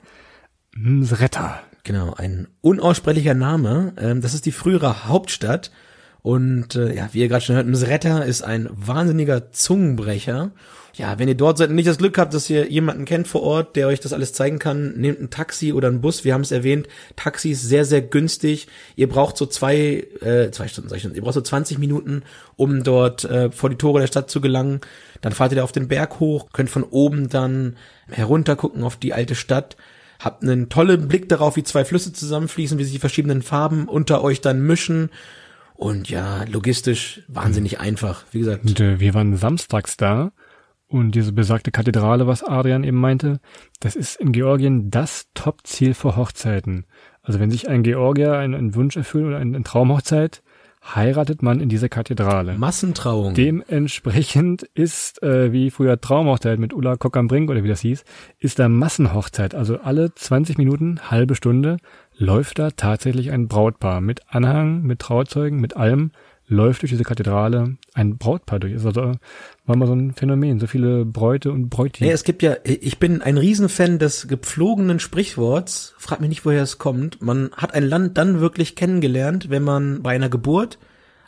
Msretta. 0.75 1.61
genau, 1.85 2.15
ein 2.15 2.49
unaussprechlicher 2.61 3.35
Name. 3.35 3.93
Ähm, 3.99 4.21
das 4.21 4.35
ist 4.35 4.47
die 4.47 4.53
frühere 4.53 5.07
Hauptstadt. 5.07 5.71
Und 6.27 6.75
äh, 6.75 6.93
ja, 6.93 7.09
wie 7.13 7.21
ihr 7.21 7.29
gerade 7.29 7.45
schon 7.45 7.55
hört, 7.55 7.69
Msretta 7.69 8.19
ist 8.19 8.43
ein 8.43 8.69
wahnsinniger 8.73 9.53
Zungenbrecher. 9.53 10.51
Ja, 10.95 11.21
wenn 11.21 11.29
ihr 11.29 11.37
dort 11.37 11.57
seid 11.57 11.69
und 11.69 11.77
nicht 11.77 11.87
das 11.87 11.99
Glück 11.99 12.19
habt, 12.19 12.35
dass 12.35 12.51
ihr 12.51 12.69
jemanden 12.69 13.05
kennt 13.05 13.29
vor 13.29 13.45
Ort, 13.45 13.77
der 13.77 13.87
euch 13.87 14.01
das 14.01 14.13
alles 14.13 14.33
zeigen 14.33 14.59
kann, 14.59 14.95
nehmt 14.97 15.21
ein 15.21 15.31
Taxi 15.31 15.73
oder 15.73 15.87
einen 15.87 16.01
Bus. 16.01 16.25
Wir 16.25 16.35
haben 16.35 16.41
es 16.41 16.51
erwähnt, 16.51 16.89
Taxi 17.15 17.53
ist 17.53 17.63
sehr, 17.63 17.85
sehr 17.85 18.03
günstig. 18.03 18.67
Ihr 18.97 19.09
braucht 19.09 19.37
so 19.37 19.47
zwei, 19.47 20.05
äh, 20.21 20.51
zwei 20.51 20.67
Stunden, 20.67 20.91
zwei 20.91 20.99
Stunden, 20.99 21.15
ihr 21.15 21.23
braucht 21.23 21.35
so 21.35 21.43
20 21.43 21.79
Minuten, 21.79 22.25
um 22.57 22.83
dort 22.83 23.23
äh, 23.23 23.53
vor 23.53 23.71
die 23.71 23.77
Tore 23.77 24.01
der 24.01 24.09
Stadt 24.09 24.29
zu 24.29 24.41
gelangen. 24.41 24.81
Dann 25.21 25.31
fahrt 25.31 25.53
ihr 25.53 25.57
da 25.59 25.63
auf 25.63 25.71
den 25.71 25.87
Berg 25.87 26.19
hoch, 26.19 26.49
könnt 26.53 26.71
von 26.71 26.83
oben 26.83 27.29
dann 27.29 27.77
herunter 28.09 28.57
gucken 28.57 28.83
auf 28.83 28.97
die 28.97 29.13
alte 29.13 29.37
Stadt. 29.37 29.77
Habt 30.19 30.43
einen 30.43 30.71
tollen 30.71 31.07
Blick 31.07 31.29
darauf, 31.29 31.55
wie 31.55 31.63
zwei 31.63 31.85
Flüsse 31.85 32.13
zusammenfließen, 32.13 32.79
wie 32.79 32.85
sich 32.85 32.95
die 32.95 32.99
verschiedenen 32.99 33.43
Farben 33.43 33.87
unter 33.87 34.25
euch 34.25 34.41
dann 34.41 34.67
mischen. 34.67 35.11
Und 35.77 36.09
ja, 36.09 36.45
logistisch 36.45 37.23
wahnsinnig 37.29 37.81
einfach. 37.81 38.25
Wie 38.33 38.41
gesagt, 38.41 38.65
Und 38.65 38.81
äh, 38.81 38.99
wir 38.99 39.15
waren 39.15 39.37
samstags 39.37 39.97
da 39.97 40.33
und 40.89 41.15
diese 41.15 41.33
besagte 41.33 41.71
Kathedrale, 41.71 42.27
was 42.27 42.45
Adrian 42.45 42.85
eben 42.85 42.99
meinte, 42.99 43.41
das 43.81 43.97
ist 43.97 44.17
in 44.21 44.33
Georgien 44.33 44.91
das 44.91 45.27
Top-Ziel 45.35 45.95
für 45.95 46.17
Hochzeiten. 46.17 46.87
Also 47.23 47.41
wenn 47.41 47.51
sich 47.51 47.69
ein 47.69 47.83
Georgier 47.83 48.35
einen, 48.35 48.55
einen 48.55 48.75
Wunsch 48.75 48.97
erfüllt 48.97 49.27
oder 49.27 49.39
eine, 49.39 49.57
eine 49.57 49.65
Traumhochzeit, 49.65 50.43
heiratet 50.95 51.43
man 51.43 51.61
in 51.61 51.69
diese 51.69 51.89
Kathedrale. 51.89 52.57
Massentrauung. 52.57 53.35
Dementsprechend 53.35 54.63
ist, 54.75 55.23
äh, 55.23 55.53
wie 55.53 55.71
früher 55.71 56.01
Traumhochzeit 56.01 56.61
mit 56.61 56.73
Ulla 56.73 56.97
Kock 56.97 57.17
am 57.17 57.27
Brink 57.27 57.51
oder 57.51 57.65
wie 57.65 57.69
das 57.69 57.81
hieß, 57.81 58.05
ist 58.39 58.61
da 58.61 58.69
Massenhochzeit. 58.69 59.55
Also 59.55 59.79
alle 59.81 60.15
20 60.15 60.59
Minuten, 60.59 61.01
halbe 61.11 61.35
Stunde 61.35 61.79
läuft 62.19 62.59
da 62.59 62.71
tatsächlich 62.71 63.31
ein 63.31 63.49
Brautpaar 63.49 64.01
mit 64.01 64.21
Anhang, 64.29 64.83
mit 64.83 65.01
Trauzeugen, 65.01 65.61
mit 65.61 65.77
allem 65.77 66.13
läuft 66.49 66.83
durch 66.83 66.93
diese 66.93 67.03
Kathedrale 67.03 67.77
ein 67.95 68.19
Brautpaar 68.19 68.61
durch. 68.61 68.75
Also 68.75 68.93
war 68.93 69.77
mal 69.77 69.87
so 69.87 69.95
ein 69.95 70.13
Phänomen, 70.13 70.61
so 70.61 70.67
viele 70.67 71.05
Bräute 71.05 71.51
und 71.51 71.69
Bräuti. 71.69 72.05
Nee, 72.05 72.13
es 72.13 72.25
gibt 72.25 72.43
ja, 72.43 72.57
ich 72.65 72.99
bin 72.99 73.21
ein 73.21 73.37
Riesenfan 73.37 73.99
des 73.99 74.29
gepflogenen 74.29 75.01
Sprichworts. 75.01 75.95
Frag 75.99 76.21
mich 76.21 76.29
nicht, 76.29 76.45
woher 76.45 76.63
es 76.63 76.79
kommt. 76.79 77.21
Man 77.21 77.51
hat 77.57 77.75
ein 77.75 77.83
Land 77.83 78.17
dann 78.17 78.41
wirklich 78.41 78.77
kennengelernt, 78.77 79.51
wenn 79.51 79.65
man 79.65 80.03
bei 80.03 80.15
einer 80.15 80.29
Geburt, 80.29 80.79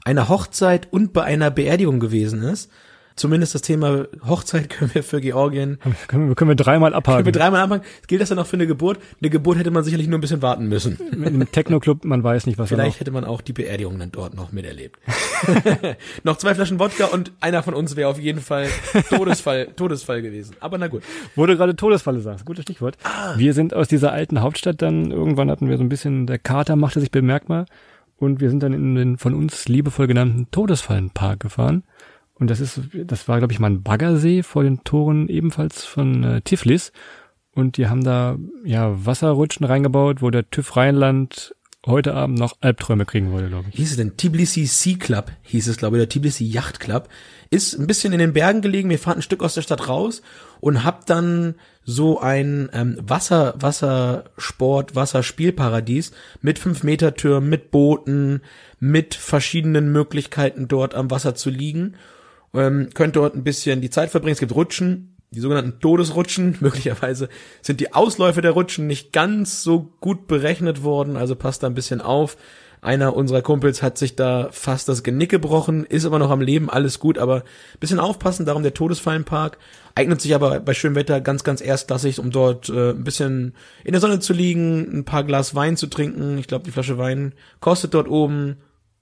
einer 0.04 0.28
Hochzeit 0.28 0.86
und 0.92 1.12
bei 1.12 1.24
einer 1.24 1.50
Beerdigung 1.50 1.98
gewesen 1.98 2.42
ist. 2.42 2.70
Zumindest 3.18 3.54
das 3.54 3.62
Thema 3.62 4.06
Hochzeit 4.26 4.68
können 4.70 4.94
wir 4.94 5.02
für 5.02 5.20
Georgien 5.20 5.78
können, 6.06 6.28
wir, 6.28 6.34
können 6.36 6.50
wir 6.50 6.54
dreimal 6.54 6.94
abhaken. 6.94 7.24
Können 7.24 7.34
wir 7.34 7.40
dreimal 7.40 7.62
anfangen. 7.62 7.82
Gilt 8.06 8.20
das 8.20 8.28
dann 8.28 8.38
auch 8.38 8.46
für 8.46 8.56
eine 8.56 8.66
Geburt? 8.66 8.98
Eine 9.20 9.30
Geburt 9.30 9.58
hätte 9.58 9.72
man 9.72 9.82
sicherlich 9.82 10.06
nur 10.06 10.18
ein 10.18 10.20
bisschen 10.20 10.40
warten 10.40 10.68
müssen. 10.68 10.98
Mit 11.16 11.28
einem 11.28 11.50
Techno-Club, 11.50 12.04
man 12.04 12.22
weiß 12.22 12.46
nicht, 12.46 12.58
was 12.58 12.68
Vielleicht 12.68 13.00
hätte 13.00 13.10
man 13.10 13.24
auch 13.24 13.40
die 13.40 13.52
Beerdigung 13.52 13.98
dann 13.98 14.12
dort 14.12 14.34
noch 14.34 14.52
miterlebt. 14.52 15.00
noch 16.22 16.36
zwei 16.36 16.54
Flaschen 16.54 16.78
Wodka 16.78 17.06
und 17.06 17.32
einer 17.40 17.62
von 17.62 17.74
uns 17.74 17.96
wäre 17.96 18.08
auf 18.08 18.20
jeden 18.20 18.40
Fall 18.40 18.68
Todesfall, 19.08 19.66
Todesfall 19.76 20.22
gewesen. 20.22 20.54
Aber 20.60 20.78
na 20.78 20.86
gut. 20.86 21.02
Wo 21.34 21.44
du 21.46 21.56
gerade 21.56 21.74
Todesfalle 21.74 22.20
sagst, 22.20 22.44
gutes 22.44 22.62
Stichwort. 22.62 22.96
Wir 23.36 23.52
sind 23.52 23.74
aus 23.74 23.88
dieser 23.88 24.12
alten 24.12 24.40
Hauptstadt 24.40 24.80
dann, 24.80 25.10
irgendwann 25.10 25.50
hatten 25.50 25.68
wir 25.68 25.76
so 25.76 25.82
ein 25.82 25.88
bisschen, 25.88 26.26
der 26.26 26.38
Kater 26.38 26.76
machte 26.76 27.00
sich 27.00 27.10
bemerkbar 27.10 27.66
und 28.18 28.40
wir 28.40 28.50
sind 28.50 28.62
dann 28.62 28.72
in 28.72 28.94
den 28.94 29.18
von 29.18 29.34
uns 29.34 29.68
liebevoll 29.68 30.06
genannten 30.06 30.50
Todesfallenpark 30.50 31.40
gefahren. 31.40 31.84
Und 32.38 32.50
das 32.50 32.60
ist, 32.60 32.80
das 32.92 33.28
war, 33.28 33.38
glaube 33.38 33.52
ich, 33.52 33.58
mal 33.58 33.70
ein 33.70 33.82
Baggersee 33.82 34.42
vor 34.42 34.62
den 34.62 34.84
Toren 34.84 35.28
ebenfalls 35.28 35.84
von 35.84 36.24
äh, 36.24 36.40
Tiflis. 36.40 36.92
Und 37.52 37.76
die 37.76 37.88
haben 37.88 38.04
da 38.04 38.36
ja 38.64 39.04
Wasserrutschen 39.04 39.66
reingebaut, 39.66 40.22
wo 40.22 40.30
der 40.30 40.48
TÜV 40.48 40.76
Rheinland 40.76 41.54
heute 41.86 42.14
Abend 42.14 42.38
noch 42.38 42.56
Albträume 42.60 43.04
kriegen 43.04 43.32
würde, 43.32 43.48
glaube 43.48 43.68
ich. 43.70 43.76
Hieß 43.76 43.90
es 43.92 43.96
denn 43.96 44.16
Tbilisi 44.16 44.66
Sea 44.66 44.96
Club, 44.96 45.32
hieß 45.42 45.68
es, 45.68 45.76
glaube 45.76 45.96
ich, 45.96 46.02
oder 46.02 46.08
Tbilisi 46.08 46.44
Yacht 46.44 46.80
Club. 46.80 47.08
Ist 47.50 47.78
ein 47.78 47.86
bisschen 47.86 48.12
in 48.12 48.18
den 48.18 48.32
Bergen 48.32 48.60
gelegen, 48.60 48.90
wir 48.90 48.98
fahren 48.98 49.18
ein 49.18 49.22
Stück 49.22 49.42
aus 49.42 49.54
der 49.54 49.62
Stadt 49.62 49.88
raus 49.88 50.22
und 50.60 50.84
hab 50.84 51.06
dann 51.06 51.54
so 51.84 52.20
ein 52.20 52.68
ähm, 52.72 52.98
Wasser, 53.00 53.54
Wassersport, 53.58 54.94
Wasserspielparadies 54.94 56.12
mit 56.42 56.58
fünf 56.58 56.82
Meter 56.82 57.14
Türmen, 57.14 57.48
mit 57.48 57.70
Booten, 57.70 58.42
mit 58.78 59.14
verschiedenen 59.14 59.90
Möglichkeiten 59.90 60.68
dort 60.68 60.94
am 60.94 61.10
Wasser 61.10 61.34
zu 61.34 61.48
liegen. 61.48 61.94
Ähm, 62.54 62.88
könnt 62.94 63.16
dort 63.16 63.34
ein 63.34 63.44
bisschen 63.44 63.80
die 63.80 63.90
Zeit 63.90 64.10
verbringen. 64.10 64.32
Es 64.32 64.40
gibt 64.40 64.54
Rutschen, 64.54 65.16
die 65.30 65.40
sogenannten 65.40 65.80
Todesrutschen. 65.80 66.56
Möglicherweise 66.60 67.28
sind 67.62 67.80
die 67.80 67.94
Ausläufe 67.94 68.42
der 68.42 68.52
Rutschen 68.52 68.86
nicht 68.86 69.12
ganz 69.12 69.62
so 69.62 69.92
gut 70.00 70.26
berechnet 70.26 70.82
worden, 70.82 71.16
also 71.16 71.34
passt 71.34 71.62
da 71.62 71.66
ein 71.66 71.74
bisschen 71.74 72.00
auf. 72.00 72.36
Einer 72.80 73.16
unserer 73.16 73.42
Kumpels 73.42 73.82
hat 73.82 73.98
sich 73.98 74.14
da 74.14 74.50
fast 74.52 74.88
das 74.88 75.02
Genick 75.02 75.30
gebrochen, 75.30 75.84
ist 75.84 76.06
aber 76.06 76.20
noch 76.20 76.30
am 76.30 76.40
Leben, 76.40 76.70
alles 76.70 77.00
gut, 77.00 77.18
aber 77.18 77.36
ein 77.36 77.78
bisschen 77.80 77.98
aufpassen, 77.98 78.46
darum 78.46 78.62
der 78.62 78.74
Todesfallenpark. 78.74 79.58
Eignet 79.96 80.20
sich 80.20 80.32
aber 80.32 80.60
bei 80.60 80.74
schönem 80.74 80.94
Wetter 80.94 81.20
ganz, 81.20 81.42
ganz 81.42 81.60
erstklassig, 81.60 82.20
um 82.20 82.30
dort 82.30 82.68
äh, 82.68 82.90
ein 82.90 83.02
bisschen 83.02 83.54
in 83.82 83.92
der 83.92 84.00
Sonne 84.00 84.20
zu 84.20 84.32
liegen, 84.32 84.96
ein 84.96 85.04
paar 85.04 85.24
Glas 85.24 85.56
Wein 85.56 85.76
zu 85.76 85.88
trinken. 85.88 86.38
Ich 86.38 86.46
glaube, 86.46 86.64
die 86.64 86.70
Flasche 86.70 86.98
Wein 86.98 87.32
kostet 87.58 87.94
dort 87.94 88.08
oben 88.08 88.58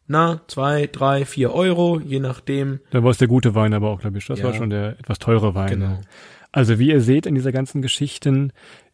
na, 0.06 0.40
zwei, 0.48 0.86
drei, 0.90 1.24
vier 1.24 1.52
Euro, 1.52 2.00
je 2.00 2.20
nachdem. 2.20 2.80
Da 2.90 3.02
war 3.02 3.10
es 3.10 3.18
der 3.18 3.28
gute 3.28 3.54
Wein 3.54 3.74
aber 3.74 3.90
auch, 3.90 4.00
glaube 4.00 4.18
ich. 4.18 4.26
Das 4.26 4.38
Ja. 4.38 4.44
war 4.46 4.54
schon 4.54 4.70
der 4.70 4.98
etwas 4.98 5.18
teure 5.18 5.54
Wein. 5.54 5.70
Genau. 5.70 5.86
ne? 5.88 6.00
Also 6.52 6.78
wie 6.78 6.88
ihr 6.90 7.00
seht 7.00 7.26
in 7.26 7.34
dieser 7.34 7.52
ganzen 7.52 7.82
Geschichten, 7.82 8.52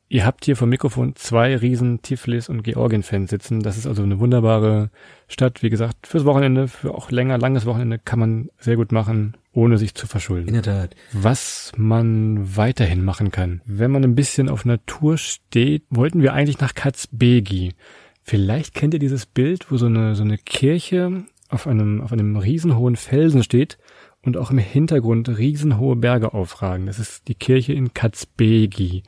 ihr 0.09 0.27
habt 0.27 0.44
hier 0.44 0.57
vom 0.57 0.68
Mikrofon 0.68 1.14
zwei 1.16 1.57
riesen 1.57 2.03
Tiflis 2.03 2.48
und 2.48 2.62
Georgien-Fans 2.64 3.31
sitzen. 3.31 3.61
Das 3.61 3.77
ist 3.79 3.87
also 3.87 4.03
eine 4.03 4.18
wunderbare 4.18 4.90
Stadt. 5.29 5.62
Wie 5.62 5.70
gesagt, 5.70 6.07
fürs 6.07 6.25
Wochenende, 6.25 6.66
für 6.68 6.92
auch 6.94 7.11
länger, 7.11 7.38
langes 7.38 7.64
Wochenende 7.66 7.98
kann 7.98 8.18
man 8.18 8.48
sehr 8.59 8.77
gut 8.77 8.90
machen, 8.90 9.37
ohne 9.53 9.79
sich 9.79 9.94
zu 9.94 10.05
In 10.07 10.09
verschulden. 10.09 10.53
der 10.53 10.62
Tat. 10.62 10.96
Was 11.12 11.72
man 11.77 12.57
weiterhin 12.57 13.05
machen 13.05 13.31
kann. 13.31 13.61
Wenn 13.64 13.90
man 13.90 14.03
ein 14.05 14.14
bisschen 14.14 14.48
auf 14.48 14.64
Natur 14.64 15.16
steht, 15.18 15.85
wollten 15.88 16.20
wir 16.20 16.33
eigentlich 16.35 16.59
nach 16.59 16.75
Katzbegi. 16.75 17.75
Vielleicht 18.22 18.74
kennt 18.74 18.94
ihr 18.94 19.00
dieses 19.00 19.26
Bild, 19.26 19.70
wo 19.70 19.76
so 19.76 19.87
eine, 19.87 20.14
so 20.14 20.22
eine 20.22 20.38
Kirche 20.38 21.24
auf 21.48 21.66
einem, 21.66 22.00
auf 22.00 22.12
einem 22.12 22.37
riesenhohen 22.37 22.96
Felsen 22.96 23.42
steht 23.42 23.78
und 24.22 24.37
auch 24.37 24.50
im 24.50 24.58
Hintergrund 24.58 25.28
riesenhohe 25.28 25.96
Berge 25.96 26.32
aufragen. 26.32 26.87
Das 26.87 26.98
ist 26.98 27.28
die 27.28 27.35
Kirche 27.35 27.72
in 27.72 27.92
Katzbegi. 27.92 29.02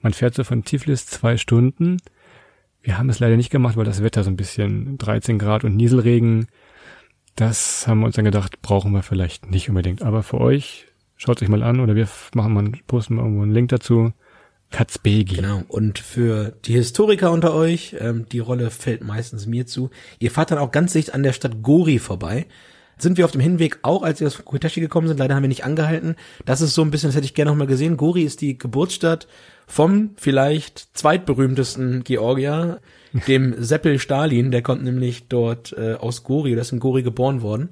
Man 0.00 0.12
fährt 0.12 0.34
so 0.34 0.44
von 0.44 0.64
Tiflis 0.64 1.06
zwei 1.06 1.36
Stunden. 1.36 1.98
Wir 2.82 2.96
haben 2.96 3.10
es 3.10 3.18
leider 3.18 3.36
nicht 3.36 3.50
gemacht, 3.50 3.76
weil 3.76 3.84
das 3.84 4.02
Wetter 4.02 4.22
so 4.24 4.30
ein 4.30 4.36
bisschen 4.36 4.96
13 4.96 5.38
Grad 5.38 5.64
und 5.64 5.76
Nieselregen. 5.76 6.46
Das 7.34 7.86
haben 7.86 8.00
wir 8.00 8.06
uns 8.06 8.16
dann 8.16 8.24
gedacht, 8.24 8.62
brauchen 8.62 8.92
wir 8.92 9.02
vielleicht 9.02 9.50
nicht 9.50 9.68
unbedingt. 9.68 10.02
Aber 10.02 10.22
für 10.22 10.40
euch, 10.40 10.86
schaut 11.16 11.42
euch 11.42 11.48
mal 11.48 11.62
an 11.62 11.80
oder 11.80 11.96
wir 11.96 12.08
machen 12.34 12.54
mal, 12.54 12.70
posten 12.86 13.16
mal 13.16 13.22
irgendwo 13.22 13.42
einen 13.42 13.52
Link 13.52 13.70
dazu. 13.70 14.12
Katzbegi. 14.70 15.36
Genau. 15.36 15.62
Und 15.68 15.98
für 15.98 16.52
die 16.64 16.74
Historiker 16.74 17.32
unter 17.32 17.54
euch, 17.54 17.96
ähm, 17.98 18.26
die 18.30 18.38
Rolle 18.38 18.70
fällt 18.70 19.04
meistens 19.04 19.46
mir 19.46 19.66
zu. 19.66 19.90
Ihr 20.18 20.30
fahrt 20.30 20.50
dann 20.50 20.58
auch 20.58 20.70
ganz 20.70 20.92
dicht 20.92 21.14
an 21.14 21.22
der 21.22 21.32
Stadt 21.32 21.62
Gori 21.62 21.98
vorbei. 21.98 22.46
Sind 22.96 23.16
wir 23.16 23.24
auf 23.24 23.32
dem 23.32 23.40
Hinweg 23.40 23.78
auch, 23.82 24.02
als 24.02 24.20
wir 24.20 24.26
aus 24.26 24.44
Kuitashi 24.44 24.80
gekommen 24.80 25.08
sind, 25.08 25.18
leider 25.18 25.34
haben 25.34 25.42
wir 25.42 25.48
nicht 25.48 25.64
angehalten. 25.64 26.16
Das 26.44 26.60
ist 26.60 26.74
so 26.74 26.82
ein 26.82 26.90
bisschen, 26.90 27.08
das 27.08 27.16
hätte 27.16 27.24
ich 27.24 27.34
gerne 27.34 27.50
noch 27.50 27.56
mal 27.56 27.66
gesehen. 27.66 27.96
Gori 27.96 28.22
ist 28.22 28.42
die 28.42 28.58
Geburtsstadt 28.58 29.26
vom 29.66 30.10
vielleicht 30.16 30.96
zweitberühmtesten 30.96 32.04
Georgier, 32.04 32.80
dem 33.26 33.54
Seppel 33.62 33.98
Stalin. 33.98 34.50
Der 34.50 34.62
kommt 34.62 34.84
nämlich 34.84 35.28
dort 35.28 35.72
äh, 35.72 35.94
aus 35.94 36.24
Gori, 36.24 36.52
der 36.52 36.60
ist 36.60 36.72
in 36.72 36.80
Gori 36.80 37.02
geboren 37.02 37.40
worden. 37.40 37.70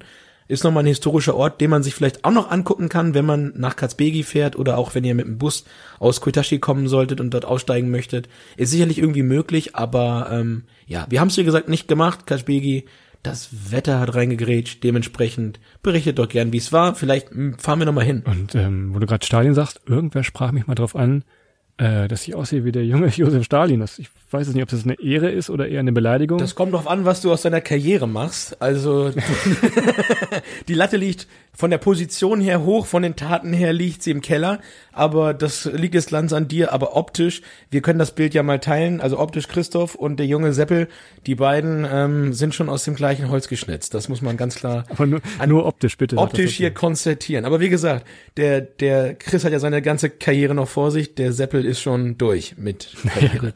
Ist 0.49 0.65
nochmal 0.65 0.83
ein 0.83 0.89
historischer 0.89 1.37
Ort, 1.37 1.61
den 1.61 1.71
man 1.71 1.83
sich 1.83 1.95
vielleicht 1.95 2.25
auch 2.25 2.33
noch 2.33 2.51
angucken 2.51 2.89
kann, 2.89 3.15
wenn 3.15 3.27
man 3.27 3.53
nach 3.55 3.77
Katzbegi 3.77 4.23
fährt 4.23 4.57
oder 4.57 4.79
auch 4.79 4.95
wenn 4.95 5.05
ihr 5.05 5.15
mit 5.15 5.27
dem 5.27 5.39
Bus 5.39 5.65
aus 5.99 6.21
Koitashi 6.21 6.59
kommen 6.59 6.89
solltet 6.89 7.21
und 7.21 7.31
dort 7.31 7.45
aussteigen 7.45 7.91
möchtet. 7.91 8.29
Ist 8.57 8.71
sicherlich 8.71 8.99
irgendwie 8.99 9.23
möglich, 9.23 9.77
aber 9.77 10.31
ähm, 10.33 10.65
ja, 10.87 11.07
wir 11.11 11.21
haben 11.21 11.29
es 11.29 11.37
wie 11.37 11.45
gesagt 11.45 11.69
nicht 11.69 11.87
gemacht. 11.87 12.27
Katzbegi, 12.27 12.87
das 13.23 13.71
Wetter 13.71 14.01
hat 14.01 14.15
reingegrätscht, 14.15 14.83
dementsprechend 14.83 15.61
berichtet 15.83 16.19
doch 16.19 16.29
gern, 16.29 16.53
wie 16.53 16.59
es 16.59 16.73
war. 16.73 16.95
Vielleicht 16.95 17.29
fahren 17.59 17.79
wir 17.79 17.87
nochmal 17.87 18.05
hin. 18.05 18.23
Und 18.25 18.55
ähm, 18.55 18.95
wo 18.95 18.99
du 18.99 19.07
gerade 19.07 19.27
Stalin 19.27 19.55
sagst, 19.55 19.83
irgendwer 19.87 20.25
sprach 20.25 20.53
mich 20.53 20.67
mal 20.67 20.75
drauf 20.75 20.97
an, 20.97 21.25
äh, 21.79 22.09
dass 22.09 22.27
ich 22.27 22.35
aussehe 22.35 22.65
wie 22.65 22.73
der 22.73 22.85
junge 22.85 23.07
Josef 23.17 23.45
Stalin. 23.45 23.81
Das, 23.81 23.99
ich 23.99 24.09
weiß 24.31 24.49
es 24.49 24.55
nicht, 24.55 24.63
ob 24.63 24.69
das 24.69 24.85
eine 24.85 25.01
Ehre 25.01 25.31
ist 25.31 25.49
oder 25.49 25.69
eher 25.69 25.81
eine 25.81 25.93
Beleidigung. 25.93 26.39
Das 26.39 26.55
kommt 26.55 26.75
drauf 26.75 26.89
an, 26.89 27.05
was 27.05 27.23
du 27.23 27.33
aus 27.33 27.43
deiner 27.43 27.61
Karriere 27.61 28.07
machst. 28.07 28.61
Also 28.61 29.13
die 30.69 30.75
Latte 30.75 30.97
liegt 30.97 31.27
von 31.59 31.71
der 31.71 31.79
Position 31.79 32.41
her 32.41 32.63
hoch, 32.63 32.87
von 32.87 33.03
den 33.03 33.17
Taten 33.17 33.53
her 33.53 33.73
liegt 33.73 34.05
sie 34.05 34.13
im 34.13 34.21
Keller, 34.21 34.61
aber 34.93 35.35
das 35.35 35.65
liegt 35.65 35.95
jetzt 35.95 36.13
Lanz 36.13 36.33
an 36.33 36.47
dir, 36.47 36.73
aber 36.73 36.95
optisch, 36.95 37.43
wir 37.73 37.81
können 37.81 37.99
das 37.99 38.15
Bild 38.15 38.33
ja 38.33 38.45
mal 38.45 38.61
teilen, 38.61 39.01
also 39.01 39.19
optisch 39.19 39.49
Christoph 39.49 39.97
und 39.97 40.19
der 40.19 40.27
junge 40.27 40.53
Seppel, 40.53 40.87
die 41.27 41.35
beiden 41.35 41.85
ähm, 41.91 42.33
sind 42.33 42.55
schon 42.55 42.69
aus 42.69 42.85
dem 42.85 42.95
gleichen 42.95 43.29
Holz 43.29 43.49
geschnitzt. 43.49 43.93
Das 43.93 44.09
muss 44.09 44.23
man 44.23 44.37
ganz 44.37 44.55
klar 44.55 44.85
Aber 44.89 45.07
nur, 45.07 45.21
nur 45.49 45.67
optisch, 45.67 45.99
bitte. 45.99 46.17
optisch 46.17 46.55
hier 46.55 46.73
konstatieren. 46.73 47.45
Aber 47.45 47.59
wie 47.59 47.71
gesagt, 47.71 48.07
der, 48.37 48.61
der 48.61 49.17
Chris 49.17 49.45
hat 49.45 49.51
ja 49.51 49.59
seine 49.59 49.83
ganze 49.83 50.11
Karriere 50.11 50.55
noch 50.55 50.69
vor 50.69 50.93
sich, 50.93 51.17
der 51.17 51.33
Seppel 51.33 51.67
ist 51.69 51.81
schon 51.81 52.19
durch 52.19 52.57
mit 52.57 52.95
Karriere. 53.07 53.55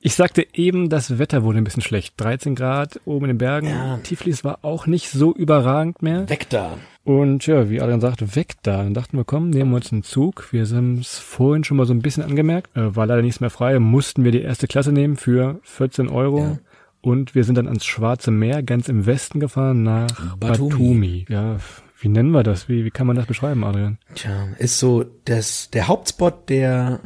Ich 0.00 0.14
sagte 0.14 0.46
eben, 0.52 0.90
das 0.90 1.18
Wetter 1.18 1.44
wurde 1.44 1.58
ein 1.58 1.64
bisschen 1.64 1.82
schlecht. 1.82 2.14
13 2.18 2.54
Grad 2.54 3.00
oben 3.06 3.24
in 3.24 3.28
den 3.30 3.38
Bergen. 3.38 3.68
Ja. 3.68 3.98
Tiflis 4.02 4.44
war 4.44 4.58
auch 4.62 4.86
nicht 4.86 5.08
so 5.08 5.34
überragend 5.34 6.02
mehr. 6.02 6.28
Weg 6.28 6.50
da. 6.50 6.76
Und 7.04 7.46
ja, 7.46 7.70
wie 7.70 7.80
Adrian 7.80 8.02
sagte, 8.02 8.36
weg 8.36 8.54
da. 8.62 8.82
Dann 8.82 8.92
dachten 8.92 9.16
wir, 9.16 9.24
komm, 9.24 9.48
nehmen 9.48 9.70
wir 9.70 9.76
uns 9.76 9.92
einen 9.92 10.02
Zug. 10.02 10.52
Wir 10.52 10.66
haben 10.66 10.98
es 10.98 11.18
vorhin 11.18 11.64
schon 11.64 11.78
mal 11.78 11.86
so 11.86 11.94
ein 11.94 12.02
bisschen 12.02 12.22
angemerkt. 12.22 12.76
Äh, 12.76 12.94
war 12.94 13.06
leider 13.06 13.22
nichts 13.22 13.40
mehr 13.40 13.48
frei. 13.48 13.78
Mussten 13.78 14.24
wir 14.24 14.32
die 14.32 14.42
erste 14.42 14.66
Klasse 14.66 14.92
nehmen 14.92 15.16
für 15.16 15.60
14 15.62 16.08
Euro. 16.10 16.38
Ja. 16.40 16.58
Und 17.00 17.34
wir 17.34 17.44
sind 17.44 17.56
dann 17.56 17.66
ans 17.66 17.84
Schwarze 17.84 18.30
Meer, 18.30 18.62
ganz 18.62 18.88
im 18.88 19.06
Westen 19.06 19.40
gefahren, 19.40 19.82
nach 19.82 20.36
Batumi. 20.36 20.70
Batumi. 20.70 21.26
Ja, 21.28 21.56
wie 22.00 22.08
nennen 22.08 22.30
wir 22.30 22.42
das? 22.42 22.68
Wie, 22.68 22.84
wie 22.84 22.90
kann 22.90 23.06
man 23.06 23.16
das 23.16 23.26
beschreiben, 23.26 23.64
Adrian? 23.64 23.98
Tja, 24.14 24.48
ist 24.58 24.78
so 24.78 25.04
das, 25.24 25.70
der 25.70 25.88
Hauptspot 25.88 26.48
der 26.50 27.00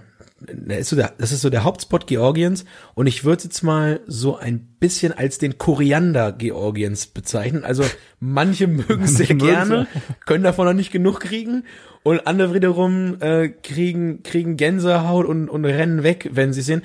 ist 0.69 0.91
so 0.91 0.97
der, 0.97 1.13
das 1.19 1.33
ist 1.33 1.41
so 1.41 1.51
der 1.51 1.65
Hauptspot 1.65 2.07
Georgiens 2.07 2.65
und 2.95 3.07
ich 3.07 3.25
würde 3.25 3.45
jetzt 3.45 3.63
mal 3.63 4.01
so 4.07 4.37
ein 4.37 4.61
bisschen 4.79 5.13
als 5.13 5.39
den 5.39 5.59
Koriander 5.59 6.33
Georgiens 6.33 7.07
bezeichnen. 7.07 7.65
Also 7.65 7.85
manche 8.21 8.67
mögen 8.69 9.05
es 9.05 9.17
sehr 9.17 9.35
gerne, 9.35 9.87
können 10.27 10.45
davon 10.45 10.67
noch 10.67 10.75
nicht 10.75 10.93
genug 10.93 11.21
kriegen 11.21 11.65
und 12.03 12.27
andere 12.27 12.55
wiederum 12.55 13.21
äh, 13.21 13.49
kriegen 13.49 14.23
kriegen 14.23 14.57
Gänsehaut 14.57 15.27
und, 15.27 15.49
und 15.49 15.65
rennen 15.65 16.03
weg, 16.03 16.31
wenn 16.33 16.53
sie 16.53 16.63
sehen. 16.63 16.83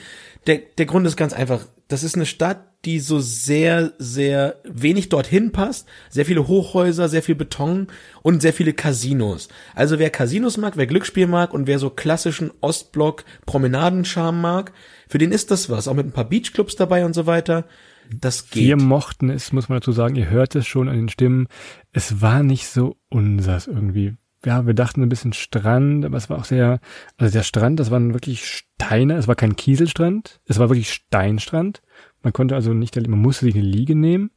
Der, 0.48 0.60
der 0.78 0.86
Grund 0.86 1.08
ist 1.08 1.16
ganz 1.16 1.34
einfach. 1.34 1.66
Das 1.88 2.04
ist 2.04 2.15
eine 2.15 2.26
Stadt, 2.26 2.74
die 2.86 3.00
so 3.00 3.19
sehr, 3.19 3.93
sehr 3.98 4.58
wenig 4.63 5.10
dorthin 5.10 5.52
passt. 5.52 5.88
Sehr 6.10 6.26
viele 6.26 6.48
Hochhäuser, 6.48 7.08
sehr 7.08 7.24
viel 7.24 7.36
Beton 7.36 7.88
und 8.22 8.41
sehr 8.41 8.54
viele 8.54 8.74
Casinos. 8.74 9.48
Also 9.74 10.00
wer 10.00 10.10
Casinos 10.10 10.58
mag, 10.58 10.76
wer 10.76 10.88
Glücksspiel 10.88 11.28
mag 11.28 11.54
und 11.54 11.67
wer 11.67 11.80
so 11.80 11.89
klassischen 11.89 12.52
Ostblock 12.62 13.24
Promenadenscharme 13.46 14.38
mag, 14.38 14.74
für 15.08 15.17
den 15.17 15.32
ist 15.32 15.52
das 15.52 15.69
was. 15.69 15.88
Auch 15.88 15.93
mit 15.93 16.06
ein 16.06 16.12
paar 16.12 16.28
Beachclubs 16.28 16.76
dabei 16.76 17.06
und 17.06 17.13
so 17.13 17.26
weiter. 17.26 17.65
Das 18.12 18.50
geht. 18.50 18.63
Wir 18.63 18.78
mochten 18.78 19.30
es, 19.30 19.54
muss 19.54 19.69
man 19.69 19.80
dazu 19.80 19.93
sagen, 19.93 20.15
ihr 20.15 20.30
hört 20.30 20.56
es 20.56 20.67
schon 20.67 20.89
an 20.89 20.98
den 20.98 21.10
Stimmen. 21.10 21.48
Es 21.93 22.22
war 22.22 22.43
nicht 22.43 22.67
so 22.67 22.98
unsers 23.10 23.67
irgendwie. 23.67 24.15
Ja, 24.45 24.65
wir 24.65 24.73
dachten 24.73 25.01
ein 25.01 25.10
bisschen 25.10 25.34
Strand, 25.34 26.03
aber 26.03 26.17
es 26.17 26.29
war 26.29 26.38
auch 26.38 26.45
sehr, 26.45 26.79
also 27.17 27.32
der 27.32 27.43
Strand, 27.43 27.79
das 27.79 27.91
waren 27.91 28.13
wirklich 28.13 28.45
Steine, 28.45 29.15
es 29.15 29.27
war 29.27 29.36
kein 29.36 29.56
Kieselstrand, 29.56 30.41
es 30.45 30.60
war 30.60 30.69
wirklich 30.69 30.91
Steinstrand. 30.91 31.82
Man 32.21 32.34
konnte 32.34 32.56
also 32.56 32.73
nicht, 32.73 32.95
man 33.08 33.21
musste 33.21 33.45
sich 33.45 33.56
eine 33.56 33.63
Liege 33.63 33.95
nehmen. 33.95 34.32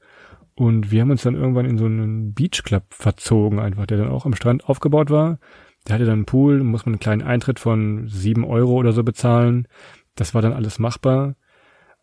Und 0.55 0.91
wir 0.91 1.03
haben 1.03 1.11
uns 1.11 1.23
dann 1.23 1.35
irgendwann 1.35 1.67
in 1.67 1.77
so 1.77 1.85
einen 1.85 2.33
Beachclub 2.33 2.85
verzogen 2.91 3.59
einfach, 3.59 3.87
der 3.87 3.99
dann 3.99 4.09
auch 4.09 4.25
am 4.25 4.35
Strand 4.35 4.65
aufgebaut 4.69 5.11
war. 5.11 5.39
Der 5.87 5.95
hatte 5.95 6.05
dann 6.07 6.15
einen 6.15 6.25
Pool, 6.25 6.63
muss 6.63 6.87
man 6.87 6.95
einen 6.95 7.01
kleinen 7.01 7.23
Eintritt 7.23 7.61
von 7.61 8.09
sieben 8.09 8.45
Euro 8.45 8.73
oder 8.73 8.93
so 8.93 9.05
bezahlen. 9.05 9.69
Das 10.15 10.35
war 10.35 10.41
dann 10.41 10.55
alles 10.55 10.79
machbar. 10.79 11.37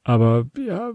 Aber 0.04 0.46
ja, 0.58 0.92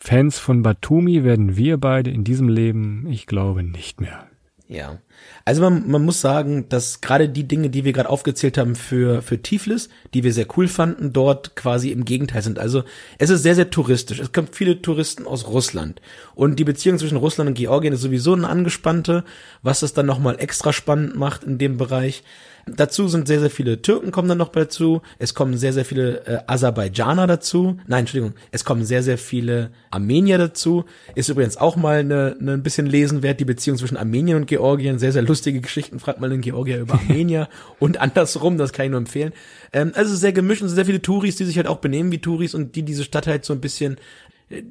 Fans 0.00 0.38
von 0.38 0.62
Batumi 0.62 1.22
werden 1.22 1.56
wir 1.56 1.78
beide 1.78 2.10
in 2.10 2.24
diesem 2.24 2.48
Leben, 2.48 3.06
ich 3.08 3.26
glaube, 3.26 3.62
nicht 3.62 4.00
mehr. 4.00 4.31
Ja. 4.72 4.98
Also 5.44 5.60
man, 5.60 5.88
man 5.90 6.02
muss 6.02 6.22
sagen, 6.22 6.68
dass 6.70 7.02
gerade 7.02 7.28
die 7.28 7.46
Dinge, 7.46 7.68
die 7.68 7.84
wir 7.84 7.92
gerade 7.92 8.08
aufgezählt 8.08 8.56
haben 8.56 8.74
für, 8.74 9.20
für 9.20 9.42
Tiflis, 9.42 9.90
die 10.14 10.24
wir 10.24 10.32
sehr 10.32 10.46
cool 10.56 10.66
fanden, 10.66 11.12
dort 11.12 11.54
quasi 11.56 11.90
im 11.90 12.06
Gegenteil 12.06 12.42
sind. 12.42 12.58
Also 12.58 12.82
es 13.18 13.28
ist 13.28 13.42
sehr, 13.42 13.54
sehr 13.54 13.68
touristisch. 13.68 14.18
Es 14.18 14.32
kommen 14.32 14.48
viele 14.50 14.80
Touristen 14.80 15.26
aus 15.26 15.46
Russland. 15.46 16.00
Und 16.34 16.58
die 16.58 16.64
Beziehung 16.64 16.98
zwischen 16.98 17.18
Russland 17.18 17.48
und 17.48 17.54
Georgien 17.54 17.92
ist 17.92 18.00
sowieso 18.00 18.32
eine 18.32 18.48
angespannte, 18.48 19.24
was 19.62 19.82
es 19.82 19.92
dann 19.92 20.06
nochmal 20.06 20.40
extra 20.40 20.72
spannend 20.72 21.16
macht 21.16 21.44
in 21.44 21.58
dem 21.58 21.76
Bereich. 21.76 22.22
Dazu 22.66 23.08
sind 23.08 23.26
sehr, 23.26 23.40
sehr 23.40 23.50
viele 23.50 23.82
Türken 23.82 24.12
kommen 24.12 24.28
dann 24.28 24.38
noch 24.38 24.50
dazu. 24.50 25.02
Es 25.18 25.34
kommen 25.34 25.56
sehr, 25.56 25.72
sehr 25.72 25.84
viele 25.84 26.24
äh, 26.26 26.38
Aserbaidschaner 26.46 27.26
dazu. 27.26 27.78
Nein, 27.86 28.00
Entschuldigung. 28.00 28.34
Es 28.52 28.64
kommen 28.64 28.84
sehr, 28.84 29.02
sehr 29.02 29.18
viele 29.18 29.70
Armenier 29.90 30.38
dazu. 30.38 30.84
Ist 31.16 31.28
übrigens 31.28 31.56
auch 31.56 31.74
mal 31.74 31.98
eine, 31.98 32.36
eine 32.40 32.52
ein 32.52 32.62
bisschen 32.62 32.86
lesen 32.86 33.22
wert, 33.22 33.40
die 33.40 33.44
Beziehung 33.44 33.78
zwischen 33.78 33.96
Armenien 33.96 34.36
und 34.36 34.46
Georgien. 34.46 35.00
Sehr, 35.00 35.12
sehr 35.12 35.22
lustige 35.22 35.60
Geschichten. 35.60 35.98
Fragt 35.98 36.20
mal 36.20 36.30
in 36.30 36.40
Georgier 36.40 36.78
über 36.78 36.94
Armenier 36.94 37.48
und 37.80 38.00
andersrum. 38.00 38.58
Das 38.58 38.72
kann 38.72 38.86
ich 38.86 38.90
nur 38.90 39.00
empfehlen. 39.00 39.32
Ähm, 39.72 39.92
also 39.94 40.14
sehr 40.14 40.32
gemischt 40.32 40.62
und 40.62 40.68
sehr 40.68 40.86
viele 40.86 41.02
Touris, 41.02 41.36
die 41.36 41.44
sich 41.44 41.56
halt 41.56 41.66
auch 41.66 41.78
benehmen 41.78 42.12
wie 42.12 42.20
Touris 42.20 42.54
und 42.54 42.76
die 42.76 42.84
diese 42.84 43.04
Stadt 43.04 43.26
halt 43.26 43.44
so 43.44 43.52
ein 43.52 43.60
bisschen 43.60 43.96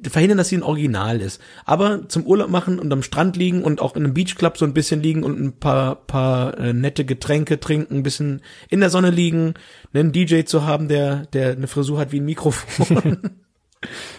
verhindern, 0.08 0.38
dass 0.38 0.48
sie 0.48 0.56
ein 0.56 0.62
Original 0.62 1.20
ist. 1.20 1.40
Aber 1.64 2.08
zum 2.08 2.24
Urlaub 2.24 2.50
machen 2.50 2.78
und 2.78 2.92
am 2.92 3.02
Strand 3.02 3.36
liegen 3.36 3.62
und 3.62 3.80
auch 3.80 3.96
in 3.96 4.04
einem 4.04 4.14
Beachclub 4.14 4.56
so 4.56 4.64
ein 4.64 4.74
bisschen 4.74 5.02
liegen 5.02 5.24
und 5.24 5.40
ein 5.40 5.52
paar, 5.58 5.96
paar 5.96 6.58
äh, 6.58 6.72
nette 6.72 7.04
Getränke 7.04 7.60
trinken, 7.60 7.96
ein 7.96 8.02
bisschen 8.02 8.42
in 8.68 8.80
der 8.80 8.90
Sonne 8.90 9.10
liegen, 9.10 9.54
einen 9.92 10.12
DJ 10.12 10.42
zu 10.42 10.64
haben, 10.64 10.88
der, 10.88 11.26
der 11.26 11.52
eine 11.52 11.66
Frisur 11.66 11.98
hat 11.98 12.12
wie 12.12 12.20
ein 12.20 12.24
Mikrofon. 12.24 13.18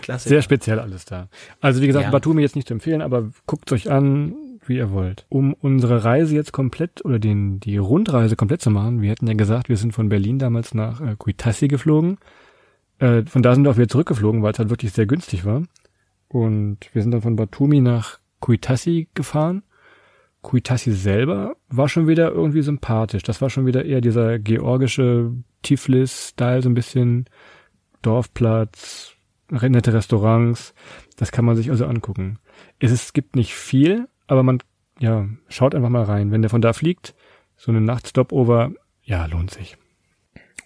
Klasse. 0.02 0.30
Sehr 0.30 0.41
speziell 0.41 0.80
alles 0.80 1.06
da. 1.06 1.30
Also 1.62 1.82
wie 1.82 1.88
gesagt, 1.88 2.06
Ja. 2.06 2.12
Batumi 2.12 2.41
jetzt 2.41 2.56
nicht 2.56 2.67
zu 2.67 2.73
empfehlen, 2.73 3.02
aber 3.02 3.30
guckt 3.45 3.71
euch 3.71 3.89
an, 3.89 4.36
wie 4.65 4.78
ihr 4.78 4.91
wollt. 4.91 5.26
Um 5.30 5.54
unsere 5.54 6.04
Reise 6.04 6.36
jetzt 6.36 6.52
komplett 6.52 7.04
oder 7.06 7.19
den, 7.19 7.60
die 7.60 7.78
Rundreise 7.78 8.36
komplett 8.36 8.62
zu 8.62 8.69
machen, 8.69 9.02
wir 9.02 9.12
hatten 9.12 9.28
ja 9.28 9.34
gesagt, 9.34 9.69
wir 9.69 9.78
sind 9.78 9.93
von 9.93 10.10
Berlin 10.10 10.39
damals 10.39 10.73
nach 10.73 11.02
äh, 11.02 11.15
Kuitassi 11.17 11.67
geflogen. 11.67 12.17
Äh, 13.04 13.26
von 13.26 13.44
da 13.44 13.54
sind 13.54 13.66
wir 13.66 13.72
auch 13.72 13.76
wieder 13.76 13.89
zurückgeflogen, 13.89 14.44
weil 14.44 14.54
es 14.54 14.60
halt 14.60 14.70
wirklich 14.70 14.94
sehr 14.94 15.06
günstig 15.06 15.44
war. 15.44 15.63
Und 16.30 16.78
wir 16.94 17.02
sind 17.02 17.12
dann 17.12 17.22
von 17.22 17.36
Batumi 17.36 17.82
nach 17.82 18.20
Kuitassi 18.39 19.10
gefahren. 19.13 19.63
Kuitassi 20.42 20.94
selber 20.94 21.58
war 21.68 21.89
schon 21.89 22.08
wieder 22.08 22.32
irgendwie 22.32 22.62
sympathisch. 22.62 23.24
Das 23.24 23.42
war 23.42 23.50
schon 23.50 23.66
wieder 23.66 23.84
eher 23.84 24.00
dieser 24.00 24.39
georgische 24.39 25.32
Tiflis-Style, 25.63 26.62
so 26.62 26.70
ein 26.70 26.76
bisschen 26.76 27.26
Dorfplatz, 28.02 29.16
nette 29.50 29.94
Restaurants. 29.94 30.74
Das 31.18 31.34
kann 31.34 31.44
man 31.44 31.58
sich 31.58 31.72
also 31.72 31.86
angucken. 31.86 32.39
Es, 32.80 32.92
ist, 32.92 33.04
es 33.04 33.13
gibt 33.13 33.36
nicht 33.36 33.54
viel, 33.54 34.08
aber 34.28 34.44
man, 34.44 34.60
ja, 35.00 35.28
schaut 35.50 35.76
einfach 35.76 35.89
mal 35.89 36.04
rein. 36.04 36.32
Wenn 36.32 36.42
der 36.42 36.50
von 36.50 36.62
da 36.62 36.72
fliegt, 36.72 37.16
so 37.58 37.70
eine 37.72 37.82
Nachtstopover, 37.82 38.72
ja, 39.04 39.26
lohnt 39.26 39.52
sich. 39.52 39.78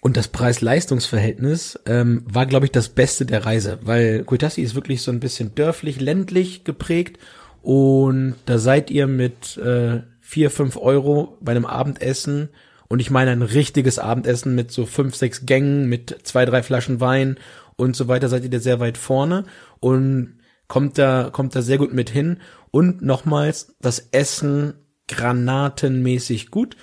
Und 0.00 0.16
das 0.16 0.28
Preis-Leistungs-Verhältnis 0.28 1.78
ähm, 1.86 2.22
war, 2.26 2.46
glaube 2.46 2.66
ich, 2.66 2.72
das 2.72 2.88
Beste 2.88 3.26
der 3.26 3.44
Reise, 3.44 3.78
weil 3.82 4.24
Kuitassi 4.24 4.62
ist 4.62 4.74
wirklich 4.74 5.02
so 5.02 5.10
ein 5.10 5.20
bisschen 5.20 5.54
dörflich, 5.54 6.00
ländlich 6.00 6.64
geprägt. 6.64 7.18
Und 7.62 8.36
da 8.46 8.58
seid 8.58 8.90
ihr 8.90 9.06
mit 9.06 9.56
äh, 9.56 10.02
vier, 10.20 10.50
fünf 10.50 10.76
Euro 10.76 11.36
bei 11.40 11.52
einem 11.52 11.66
Abendessen. 11.66 12.50
Und 12.88 13.00
ich 13.00 13.10
meine 13.10 13.32
ein 13.32 13.42
richtiges 13.42 13.98
Abendessen 13.98 14.54
mit 14.54 14.70
so 14.70 14.86
fünf, 14.86 15.16
sechs 15.16 15.44
Gängen, 15.46 15.88
mit 15.88 16.16
zwei, 16.22 16.44
drei 16.44 16.62
Flaschen 16.62 17.00
Wein 17.00 17.36
und 17.76 17.96
so 17.96 18.08
weiter, 18.08 18.28
seid 18.28 18.44
ihr 18.44 18.50
da 18.50 18.60
sehr 18.60 18.80
weit 18.80 18.98
vorne. 18.98 19.44
Und 19.80 20.38
kommt 20.68 20.96
da, 20.96 21.30
kommt 21.32 21.56
da 21.56 21.62
sehr 21.62 21.78
gut 21.78 21.92
mit 21.92 22.08
hin. 22.08 22.38
Und 22.70 23.02
nochmals 23.02 23.74
das 23.80 24.08
Essen 24.12 24.74
granatenmäßig 25.08 26.50
gut. 26.50 26.76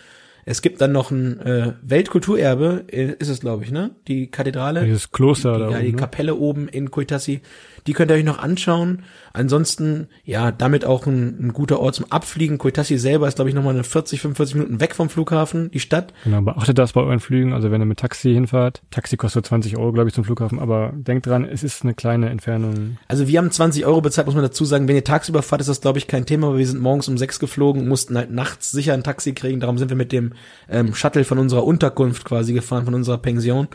Es 0.47 0.61
gibt 0.61 0.79
dann 0.79 0.91
noch 0.91 1.09
ein 1.09 1.39
äh, 1.39 1.73
Weltkulturerbe, 1.81 2.85
äh, 2.91 3.15
ist 3.17 3.29
es 3.29 3.39
glaube 3.39 3.63
ich, 3.63 3.71
ne? 3.71 3.95
Die 4.07 4.29
Kathedrale. 4.29 4.85
Dieses 4.85 5.11
Kloster 5.11 5.53
die, 5.53 5.59
da 5.59 5.69
ja, 5.71 5.77
oben, 5.77 5.85
die 5.85 5.91
ne? 5.91 5.97
Kapelle 5.97 6.35
oben 6.35 6.67
in 6.67 6.91
Kuitassi. 6.91 7.41
Die 7.87 7.93
könnt 7.93 8.11
ihr 8.11 8.15
euch 8.15 8.23
noch 8.23 8.39
anschauen. 8.39 9.03
Ansonsten, 9.33 10.07
ja, 10.23 10.51
damit 10.51 10.85
auch 10.85 11.05
ein, 11.05 11.47
ein 11.47 11.53
guter 11.53 11.79
Ort 11.79 11.95
zum 11.95 12.11
Abfliegen. 12.11 12.57
Kuitassi 12.57 12.97
selber 12.97 13.27
ist, 13.27 13.35
glaube 13.35 13.49
ich, 13.49 13.55
nochmal 13.55 13.73
eine 13.73 13.83
40, 13.83 14.21
45 14.21 14.55
Minuten 14.55 14.79
weg 14.79 14.95
vom 14.95 15.09
Flughafen, 15.09 15.69
die 15.71 15.79
Stadt. 15.79 16.13
Genau, 16.23 16.41
beachtet 16.41 16.77
das 16.77 16.93
bei 16.93 17.01
euren 17.01 17.19
Flügen, 17.19 17.53
also 17.53 17.71
wenn 17.71 17.81
ihr 17.81 17.85
mit 17.85 17.99
Taxi 17.99 18.33
hinfahrt. 18.33 18.81
Taxi 18.91 19.17
kostet 19.17 19.45
20 19.45 19.77
Euro, 19.77 19.91
glaube 19.91 20.09
ich, 20.09 20.15
zum 20.15 20.23
Flughafen, 20.23 20.59
aber 20.59 20.93
denkt 20.95 21.27
dran, 21.27 21.45
es 21.45 21.63
ist 21.63 21.83
eine 21.83 21.93
kleine 21.93 22.29
Entfernung. 22.29 22.97
Also 23.07 23.27
wir 23.27 23.37
haben 23.37 23.51
20 23.51 23.85
Euro 23.85 24.01
bezahlt, 24.01 24.25
muss 24.25 24.35
man 24.35 24.43
dazu 24.43 24.65
sagen. 24.65 24.87
Wenn 24.87 24.95
ihr 24.95 25.03
tagsüber 25.03 25.41
fahrt, 25.41 25.61
ist 25.61 25.67
das, 25.67 25.81
glaube 25.81 25.97
ich, 25.97 26.07
kein 26.07 26.25
Thema, 26.25 26.47
aber 26.47 26.57
wir 26.57 26.67
sind 26.67 26.81
morgens 26.81 27.07
um 27.07 27.17
sechs 27.17 27.39
geflogen, 27.39 27.87
mussten 27.87 28.17
halt 28.17 28.31
nachts 28.31 28.71
sicher 28.71 28.93
ein 28.93 29.03
Taxi 29.03 29.33
kriegen. 29.33 29.59
Darum 29.59 29.77
sind 29.77 29.89
wir 29.89 29.97
mit 29.97 30.11
dem 30.11 30.33
ähm, 30.69 30.95
Shuttle 30.95 31.23
von 31.23 31.37
unserer 31.37 31.65
Unterkunft 31.65 32.25
quasi 32.25 32.53
gefahren, 32.53 32.85
von 32.85 32.93
unserer 32.93 33.17
Pension. 33.17 33.67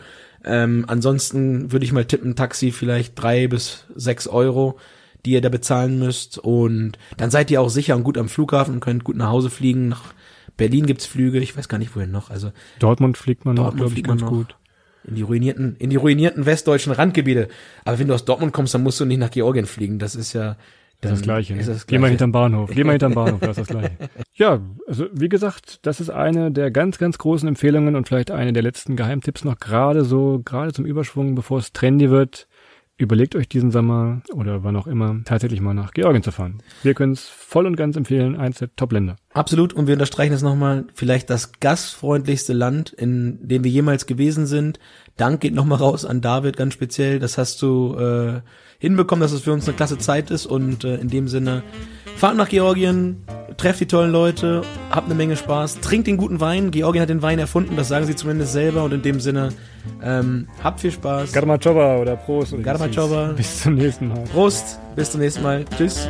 Ähm, 0.43 0.85
ansonsten 0.87 1.71
würde 1.71 1.85
ich 1.85 1.91
mal 1.91 2.05
tippen, 2.05 2.35
Taxi 2.35 2.71
vielleicht 2.71 3.21
drei 3.21 3.47
bis 3.47 3.85
sechs 3.95 4.27
Euro, 4.27 4.79
die 5.25 5.31
ihr 5.31 5.41
da 5.41 5.49
bezahlen 5.49 5.99
müsst. 5.99 6.37
Und 6.39 6.93
dann 7.17 7.29
seid 7.31 7.51
ihr 7.51 7.61
auch 7.61 7.69
sicher 7.69 7.95
und 7.95 8.03
gut 8.03 8.17
am 8.17 8.29
Flughafen 8.29 8.75
und 8.75 8.79
könnt 8.79 9.03
gut 9.03 9.17
nach 9.17 9.29
Hause 9.29 9.49
fliegen. 9.49 9.89
Nach 9.89 10.13
Berlin 10.57 10.85
gibt's 10.85 11.05
Flüge, 11.05 11.39
ich 11.39 11.55
weiß 11.55 11.69
gar 11.69 11.77
nicht 11.77 11.95
wohin 11.95 12.11
noch. 12.11 12.29
Also 12.29 12.51
Dortmund 12.79 13.17
fliegt 13.17 13.45
man 13.45 13.55
noch, 13.55 13.65
Dortmund 13.65 13.77
glaube 13.77 13.89
ich, 13.89 13.93
fliegt 13.93 14.07
man 14.07 14.17
ganz 14.17 14.31
noch. 14.31 14.37
gut. 14.37 14.55
in 15.03 15.15
die 15.15 15.21
ruinierten, 15.21 15.75
in 15.77 15.89
die 15.89 15.95
ruinierten 15.95 16.45
westdeutschen 16.45 16.91
Randgebiete. 16.91 17.47
Aber 17.85 17.99
wenn 17.99 18.07
du 18.07 18.13
aus 18.13 18.25
Dortmund 18.25 18.53
kommst, 18.53 18.73
dann 18.73 18.83
musst 18.83 18.99
du 18.99 19.05
nicht 19.05 19.19
nach 19.19 19.31
Georgien 19.31 19.65
fliegen. 19.65 19.99
Das 19.99 20.15
ist 20.15 20.33
ja 20.33 20.57
Das 21.01 21.11
ist 21.11 21.19
das 21.19 21.23
Gleiche. 21.23 21.53
Ne? 21.53 21.59
Ist 21.59 21.67
das 21.69 21.87
Geh 21.87 21.95
mal 21.95 22.01
Gleiche. 22.01 22.11
hinterm 22.11 22.31
Bahnhof. 22.31 22.69
Geh 22.73 22.83
mal 22.83 22.91
hinterm 22.91 23.13
Bahnhof, 23.13 23.39
das 23.39 23.57
ist 23.57 23.59
das 23.59 23.67
Gleiche. 23.67 23.91
Ja, 24.33 24.59
also 24.87 25.05
wie 25.13 25.29
gesagt, 25.29 25.85
das 25.85 25.99
ist 25.99 26.09
eine 26.09 26.51
der 26.51 26.71
ganz, 26.71 26.97
ganz 26.97 27.17
großen 27.17 27.47
Empfehlungen 27.47 27.95
und 27.95 28.07
vielleicht 28.07 28.31
eine 28.31 28.53
der 28.53 28.63
letzten 28.63 28.95
Geheimtipps 28.95 29.43
noch 29.43 29.59
gerade 29.59 30.03
so, 30.03 30.41
gerade 30.43 30.73
zum 30.73 30.85
Überschwung, 30.85 31.35
bevor 31.35 31.59
es 31.59 31.73
trendy 31.73 32.09
wird. 32.09 32.47
Überlegt 32.97 33.35
euch 33.35 33.49
diesen 33.49 33.71
Sommer 33.71 34.21
oder 34.33 34.63
wann 34.63 34.75
auch 34.75 34.87
immer 34.87 35.21
tatsächlich 35.25 35.59
mal 35.61 35.73
nach 35.73 35.91
Georgien 35.91 36.23
zu 36.23 36.31
fahren. 36.31 36.61
Wir 36.83 36.93
können 36.93 37.13
es 37.13 37.27
voll 37.27 37.65
und 37.65 37.75
ganz 37.75 37.95
empfehlen, 37.97 38.35
eins 38.35 38.59
der 38.59 38.75
Top-Länder. 38.75 39.15
Absolut. 39.33 39.73
Und 39.73 39.87
wir 39.87 39.93
unterstreichen 39.93 40.33
es 40.33 40.41
nochmal. 40.41 40.85
Vielleicht 40.93 41.29
das 41.29 41.53
gastfreundlichste 41.59 42.53
Land, 42.53 42.91
in 42.91 43.39
dem 43.47 43.63
wir 43.63 43.71
jemals 43.71 44.05
gewesen 44.05 44.45
sind. 44.45 44.79
Dank 45.17 45.41
geht 45.41 45.53
nochmal 45.53 45.77
raus 45.77 46.05
an 46.05 46.21
David 46.21 46.57
ganz 46.57 46.73
speziell. 46.73 47.19
Das 47.19 47.37
hast 47.37 47.61
du 47.61 47.95
äh, 47.97 48.41
hinbekommen, 48.79 49.21
dass 49.21 49.31
es 49.31 49.41
für 49.41 49.53
uns 49.53 49.67
eine 49.67 49.77
klasse 49.77 49.97
Zeit 49.97 50.31
ist. 50.31 50.45
Und 50.45 50.83
äh, 50.83 50.95
in 50.95 51.07
dem 51.07 51.27
Sinne, 51.27 51.63
fahrt 52.17 52.35
nach 52.35 52.49
Georgien, 52.49 53.23
trefft 53.57 53.79
die 53.79 53.85
tollen 53.85 54.11
Leute, 54.11 54.63
habt 54.89 55.05
eine 55.05 55.15
Menge 55.15 55.37
Spaß, 55.37 55.79
trinkt 55.79 56.07
den 56.07 56.17
guten 56.17 56.39
Wein. 56.39 56.71
Georgien 56.71 57.01
hat 57.01 57.09
den 57.09 57.21
Wein 57.21 57.39
erfunden, 57.39 57.75
das 57.77 57.87
sagen 57.87 58.05
sie 58.05 58.15
zumindest 58.15 58.51
selber. 58.51 58.83
Und 58.83 58.93
in 58.93 59.01
dem 59.01 59.19
Sinne, 59.19 59.49
ähm, 60.03 60.47
habt 60.61 60.81
viel 60.81 60.91
Spaß. 60.91 61.31
Garmachova 61.31 61.97
oder 61.97 62.15
Prost. 62.17 62.53
Oder 62.53 62.63
hieß. 63.29 63.37
Bis 63.37 63.61
zum 63.61 63.75
nächsten 63.75 64.07
Mal. 64.09 64.23
Prost, 64.33 64.79
bis 64.95 65.11
zum 65.11 65.21
nächsten 65.21 65.43
Mal. 65.43 65.63
Tschüss. 65.77 66.09